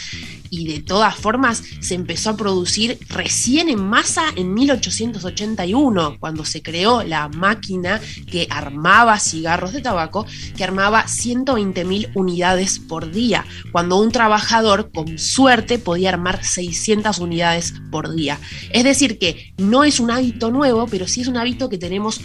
[0.49, 6.61] y de todas formas se empezó a producir recién en masa en 1881, cuando se
[6.61, 13.97] creó la máquina que armaba cigarros de tabaco, que armaba 120.000 unidades por día, cuando
[13.97, 18.39] un trabajador con suerte podía armar 600 unidades por día.
[18.71, 22.21] Es decir, que no es un hábito nuevo, pero sí es un hábito que tenemos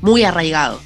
[0.00, 0.80] muy arraigado.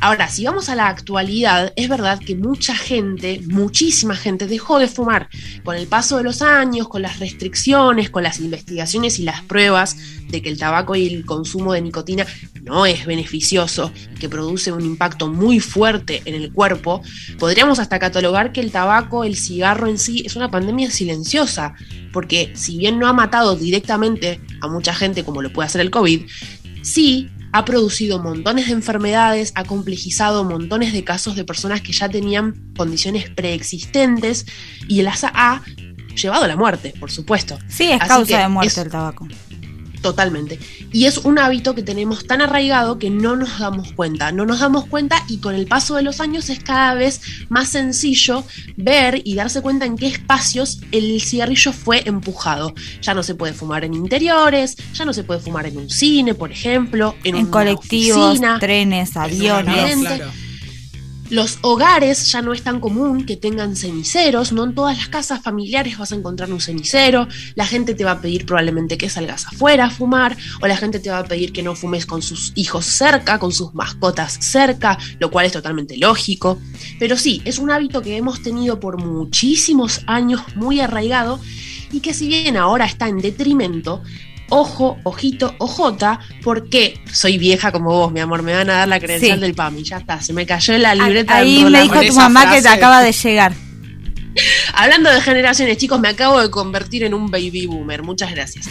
[0.00, 4.88] Ahora, si vamos a la actualidad, es verdad que mucha gente, muchísima gente dejó de
[4.88, 5.28] fumar.
[5.64, 9.96] Con el paso de los años, con las restricciones, con las investigaciones y las pruebas
[10.28, 12.26] de que el tabaco y el consumo de nicotina
[12.62, 13.90] no es beneficioso,
[14.20, 17.00] que produce un impacto muy fuerte en el cuerpo,
[17.38, 21.74] podríamos hasta catalogar que el tabaco, el cigarro en sí, es una pandemia silenciosa,
[22.12, 25.90] porque si bien no ha matado directamente a mucha gente como lo puede hacer el
[25.90, 26.22] COVID,
[26.82, 32.08] sí ha producido montones de enfermedades, ha complejizado montones de casos de personas que ya
[32.08, 34.46] tenían condiciones preexistentes
[34.88, 35.62] y las ha
[36.14, 37.58] llevado a la muerte, por supuesto.
[37.68, 39.26] Sí, es Así causa de muerte es- el tabaco.
[40.06, 40.60] Totalmente.
[40.92, 44.30] Y es un hábito que tenemos tan arraigado que no nos damos cuenta.
[44.30, 47.70] No nos damos cuenta y con el paso de los años es cada vez más
[47.70, 48.44] sencillo
[48.76, 52.72] ver y darse cuenta en qué espacios el cigarrillo fue empujado.
[53.02, 56.34] Ya no se puede fumar en interiores, ya no se puede fumar en un cine,
[56.34, 58.58] por ejemplo, en, En una colectivos, oficina.
[58.60, 59.96] trenes, aviones.
[61.28, 65.42] Los hogares ya no es tan común que tengan ceniceros, no en todas las casas
[65.42, 67.26] familiares vas a encontrar un cenicero,
[67.56, 71.00] la gente te va a pedir probablemente que salgas afuera a fumar, o la gente
[71.00, 74.98] te va a pedir que no fumes con sus hijos cerca, con sus mascotas cerca,
[75.18, 76.60] lo cual es totalmente lógico.
[77.00, 81.40] Pero sí, es un hábito que hemos tenido por muchísimos años muy arraigado
[81.90, 84.02] y que si bien ahora está en detrimento,
[84.48, 88.98] ojo, ojito, ojota, porque soy vieja como vos, mi amor, me van a dar la
[89.00, 89.42] credencial Sí.
[89.42, 91.36] del PAMI, ya está, se me cayó la libreta.
[91.36, 93.52] Ahí me dijo tu mamá que te acaba de llegar.
[94.74, 98.02] Hablando de generaciones, chicos, me acabo de convertir en un baby boomer.
[98.02, 98.68] Muchas gracias.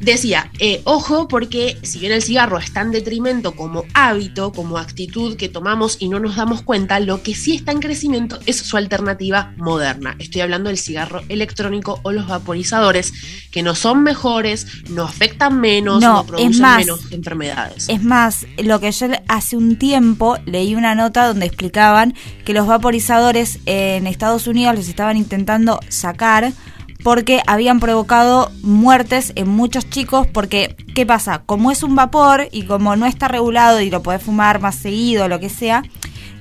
[0.00, 5.36] Decía, eh, ojo, porque si bien el cigarro está en detrimento como hábito, como actitud
[5.36, 8.76] que tomamos y no nos damos cuenta, lo que sí está en crecimiento es su
[8.76, 10.16] alternativa moderna.
[10.18, 13.12] Estoy hablando del cigarro electrónico o los vaporizadores,
[13.50, 17.88] que no son mejores, no afectan menos, No, no, es producen más, menos enfermedades.
[17.88, 22.14] Es más, lo que yo hace un tiempo leí una nota donde explicaban
[22.44, 26.52] que los vaporizadores en Estados Unidos los estaban intentando sacar
[27.06, 31.42] porque habían provocado muertes en muchos chicos porque, ¿qué pasa?
[31.46, 35.28] Como es un vapor y como no está regulado y lo podés fumar más seguido,
[35.28, 35.84] lo que sea,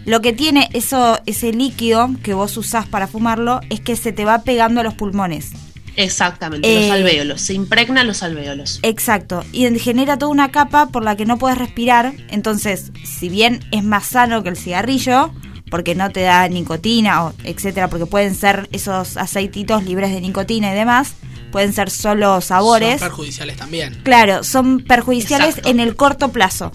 [0.05, 4.25] lo que tiene eso, ese líquido que vos usás para fumarlo es que se te
[4.25, 5.51] va pegando a los pulmones.
[5.97, 8.79] Exactamente, Eh, los alvéolos, se impregnan los alvéolos.
[8.81, 13.29] Exacto, y en- genera toda una capa por la que no puedes respirar, entonces, si
[13.29, 15.31] bien es más sano que el cigarrillo,
[15.69, 20.71] porque no te da nicotina, o etcétera, porque pueden ser esos aceititos libres de nicotina
[20.71, 21.15] y demás,
[21.51, 22.99] pueden ser solo sabores.
[22.99, 24.01] Son perjudiciales también.
[24.03, 25.69] Claro, son perjudiciales Exacto.
[25.69, 26.71] en el corto plazo.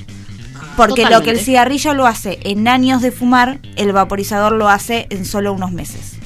[0.77, 5.07] Porque lo que el cigarrillo lo hace en años de fumar, el vaporizador lo hace
[5.11, 6.20] en solo unos meses.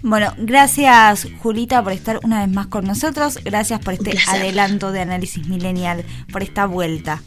[0.04, 3.38] Bueno, gracias Julita por estar una vez más con nosotros.
[3.42, 7.22] Gracias por este adelanto de análisis millennial, por esta vuelta.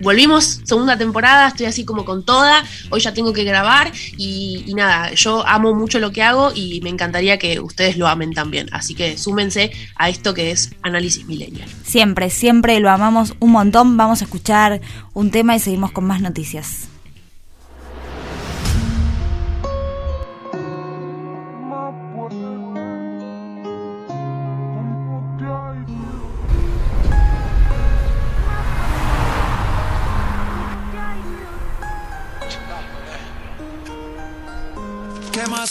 [0.00, 4.72] Volvimos, segunda temporada, estoy así como con toda, hoy ya tengo que grabar y, y
[4.72, 8.68] nada, yo amo mucho lo que hago y me encantaría que ustedes lo amen también,
[8.72, 11.68] así que súmense a esto que es Análisis Millennial.
[11.84, 13.98] Siempre, siempre lo amamos un montón.
[13.98, 14.80] Vamos a escuchar
[15.12, 16.88] un tema y seguimos con más noticias.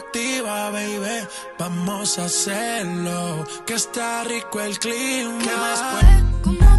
[0.00, 1.26] motiva, baby.
[1.58, 5.38] Vamos a hacerlo, que está rico el clima.
[5.42, 6.69] ¿Qué más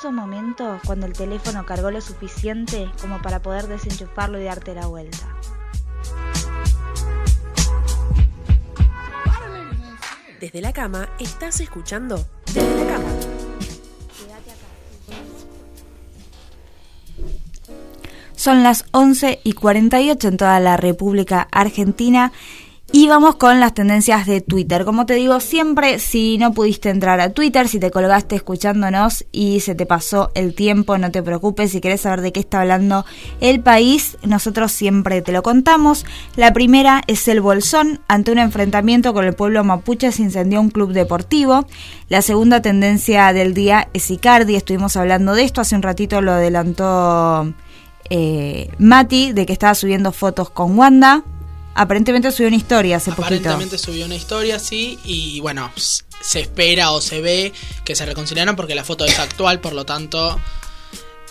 [0.00, 4.86] maravilloso momento cuando el teléfono cargó lo suficiente como para poder desenchufarlo y darte la
[4.86, 5.26] vuelta.
[10.40, 13.08] Desde la cama estás escuchando Desde la cama.
[18.34, 22.32] Son las 11 y 48 en toda la República Argentina
[22.92, 24.84] y vamos con las tendencias de Twitter.
[24.84, 29.60] Como te digo siempre, si no pudiste entrar a Twitter, si te colgaste escuchándonos y
[29.60, 31.70] se te pasó el tiempo, no te preocupes.
[31.70, 33.04] Si querés saber de qué está hablando
[33.40, 36.04] el país, nosotros siempre te lo contamos.
[36.34, 38.00] La primera es el Bolsón.
[38.08, 41.66] Ante un enfrentamiento con el pueblo mapuche se incendió un club deportivo.
[42.08, 44.56] La segunda tendencia del día es Icardi.
[44.56, 45.60] Estuvimos hablando de esto.
[45.60, 47.54] Hace un ratito lo adelantó
[48.10, 51.22] eh, Mati, de que estaba subiendo fotos con Wanda.
[51.74, 53.26] Aparentemente subió una historia hace poquito.
[53.26, 57.52] Aparentemente subió una historia, sí, y bueno, se espera o se ve
[57.84, 60.38] que se reconciliaron porque la foto es actual, por lo tanto,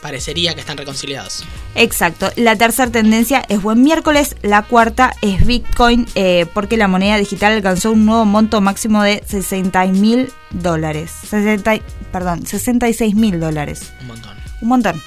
[0.01, 1.43] parecería que están reconciliados.
[1.75, 2.31] Exacto.
[2.35, 4.35] La tercera tendencia es buen miércoles.
[4.41, 9.23] La cuarta es Bitcoin, eh, porque la moneda digital alcanzó un nuevo monto máximo de
[9.27, 11.11] 60 mil dólares.
[11.29, 11.79] 60
[12.11, 13.91] perdón, 66 mil dólares.
[14.01, 14.37] Un montón.
[14.61, 15.01] Un montón.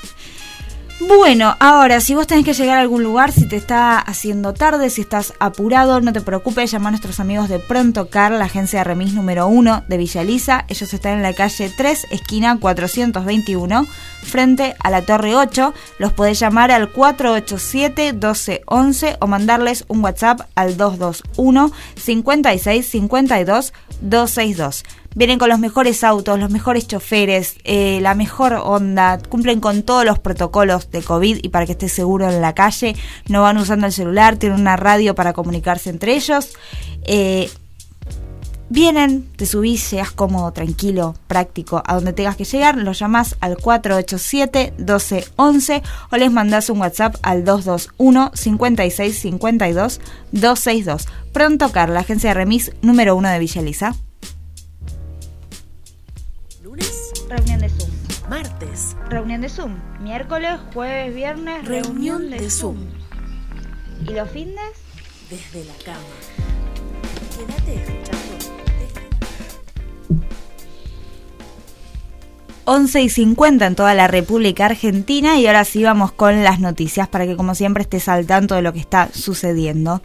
[1.08, 4.88] Bueno, ahora, si vos tenés que llegar a algún lugar, si te está haciendo tarde,
[4.88, 8.78] si estás apurado, no te preocupes, llama a nuestros amigos de Pronto Car, la agencia
[8.78, 10.64] de remis número 1 de Villa Lisa.
[10.68, 13.84] Ellos están en la calle 3, esquina 421,
[14.22, 15.74] frente a la Torre 8.
[15.98, 23.72] Los podés llamar al 487-1211 o mandarles un WhatsApp al 221 56 52
[24.02, 24.84] 262.
[25.14, 30.06] Vienen con los mejores autos, los mejores choferes, eh, la mejor onda, cumplen con todos
[30.06, 32.96] los protocolos de COVID y para que estés seguro en la calle,
[33.28, 36.54] no van usando el celular, tienen una radio para comunicarse entre ellos.
[37.04, 37.50] Eh,
[38.70, 43.58] vienen, te subís, llegas cómodo, tranquilo, práctico, a donde tengas que llegar, los llamás al
[43.58, 50.00] 487-1211 o les mandás un WhatsApp al 221 56 52
[50.32, 51.06] 262.
[51.32, 53.94] Pronto Car, la agencia de remis número 1 de Villa Elisa.
[57.28, 57.90] Reunión de Zoom.
[58.28, 59.78] martes, Reunión de Zoom.
[60.00, 62.78] Miércoles, jueves, viernes, reunión, de, Zoom.
[64.06, 64.82] ¿Y los fines?
[65.32, 65.98] desde la cama.
[67.34, 68.32] Quédate escuchando.
[68.78, 69.02] Desde
[72.64, 77.08] 11 y 50 en toda la República Argentina y ahora sí vamos con las noticias
[77.08, 80.02] para que como siempre estés al tanto de lo que está sucediendo.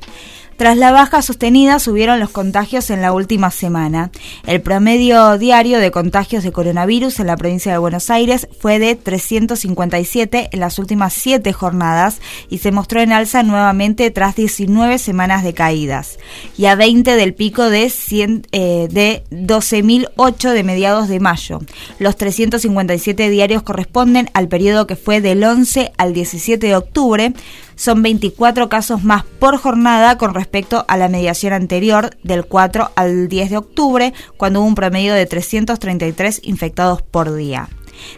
[0.58, 4.10] Tras la baja sostenida subieron los contagios en la última semana.
[4.48, 8.96] El promedio diario de contagios de coronavirus en la provincia de Buenos Aires fue de
[8.96, 15.44] 357 en las últimas 7 jornadas y se mostró en alza nuevamente tras 19 semanas
[15.44, 16.18] de caídas
[16.58, 21.60] y a 20 del pico de, 100, eh, de 12.008 de mediados de mayo.
[22.00, 27.34] Los 357 diarios corresponden al periodo que fue del 11 al 17 de octubre.
[27.78, 33.30] Son 24 casos más por jornada con respecto a la mediación anterior del 4 al
[33.30, 37.70] 10 de octubre, cuando hubo un promedio de 333 infectados por día.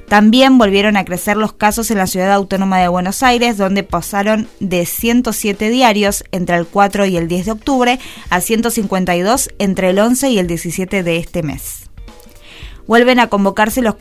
[0.07, 4.47] También volvieron a crecer los casos en la ciudad autónoma de Buenos Aires, donde pasaron
[4.61, 7.99] de 107 diarios entre el 4 y el 10 de octubre
[8.29, 11.89] a 152 entre el 11 y el 17 de este mes.
[12.87, 13.95] Vuelven a convocarse los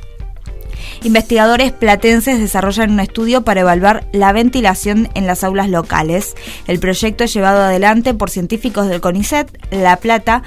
[1.03, 6.35] Investigadores platenses desarrollan un estudio para evaluar la ventilación en las aulas locales.
[6.67, 10.43] El proyecto es llevado adelante por científicos del CONICET La Plata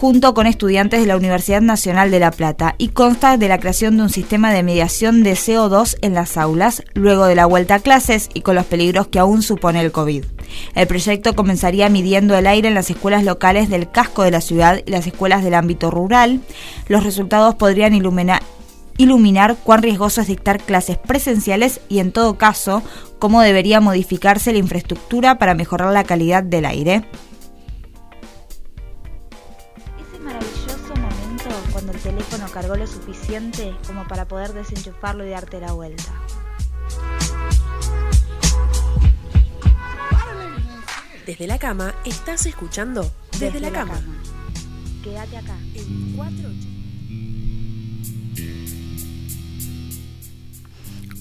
[0.00, 3.96] junto con estudiantes de la Universidad Nacional de La Plata y consta de la creación
[3.96, 7.80] de un sistema de mediación de CO2 en las aulas luego de la vuelta a
[7.80, 10.24] clases y con los peligros que aún supone el COVID.
[10.74, 14.80] El proyecto comenzaría midiendo el aire en las escuelas locales del casco de la ciudad
[14.84, 16.40] y las escuelas del ámbito rural.
[16.88, 22.82] Los resultados podrían iluminar cuán riesgoso es dictar clases presenciales y en todo caso
[23.18, 27.04] cómo debería modificarse la infraestructura para mejorar la calidad del aire.
[32.14, 36.12] Teléfono cargó lo suficiente como para poder desenchufarlo y darte la vuelta.
[41.26, 43.10] Desde la cama estás escuchando
[43.40, 44.00] Desde, la, cama.
[45.02, 45.56] Quédate acá.
[45.74, 46.50] En 4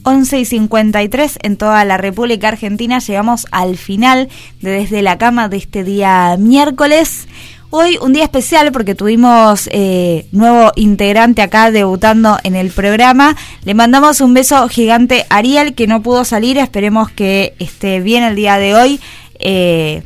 [0.05, 2.99] 11 y 53 en toda la República Argentina.
[2.99, 4.29] Llegamos al final
[4.61, 7.27] de Desde la Cama de este día miércoles.
[7.75, 13.35] Hoy un día especial porque tuvimos eh, nuevo integrante acá debutando en el programa.
[13.63, 16.59] Le mandamos un beso gigante a Ariel que no pudo salir.
[16.59, 18.99] Esperemos que esté bien el día de hoy.
[19.39, 20.03] Eh,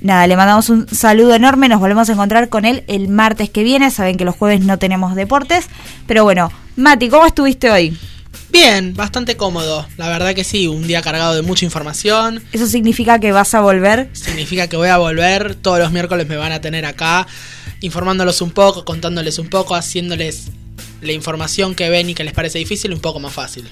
[0.00, 1.68] nada, le mandamos un saludo enorme.
[1.68, 3.90] Nos volvemos a encontrar con él el martes que viene.
[3.90, 5.68] Saben que los jueves no tenemos deportes.
[6.06, 7.98] Pero bueno, Mati, ¿cómo estuviste hoy?
[8.50, 9.86] Bien, bastante cómodo.
[9.96, 12.42] La verdad que sí, un día cargado de mucha información.
[12.52, 14.08] ¿Eso significa que vas a volver?
[14.12, 15.54] Significa que voy a volver.
[15.54, 17.26] Todos los miércoles me van a tener acá,
[17.80, 20.46] informándolos un poco, contándoles un poco, haciéndoles
[21.00, 23.68] la información que ven y que les parece difícil un poco más fácil.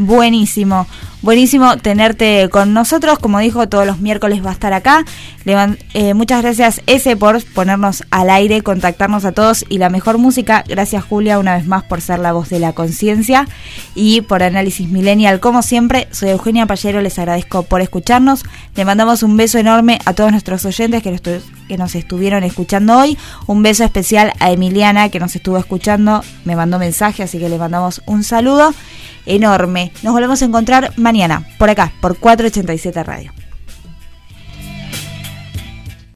[0.00, 0.86] Buenísimo,
[1.22, 3.18] buenísimo tenerte con nosotros.
[3.18, 5.04] Como dijo, todos los miércoles va a estar acá.
[5.92, 10.62] Eh, muchas gracias, ese, por ponernos al aire, contactarnos a todos y la mejor música.
[10.68, 13.48] Gracias, Julia, una vez más por ser la voz de la conciencia
[13.96, 15.40] y por Análisis Millennial.
[15.40, 18.44] Como siempre, soy Eugenia Pallero, les agradezco por escucharnos.
[18.76, 22.98] Le mandamos un beso enorme a todos nuestros oyentes que nos, que nos estuvieron escuchando
[22.98, 23.16] hoy.
[23.46, 27.58] Un beso especial a Emiliana, que nos estuvo escuchando, me mandó mensaje, así que le
[27.58, 28.74] mandamos un saludo
[29.26, 29.92] enorme.
[30.02, 33.32] Nos volvemos a encontrar mañana, por acá, por 487 Radio.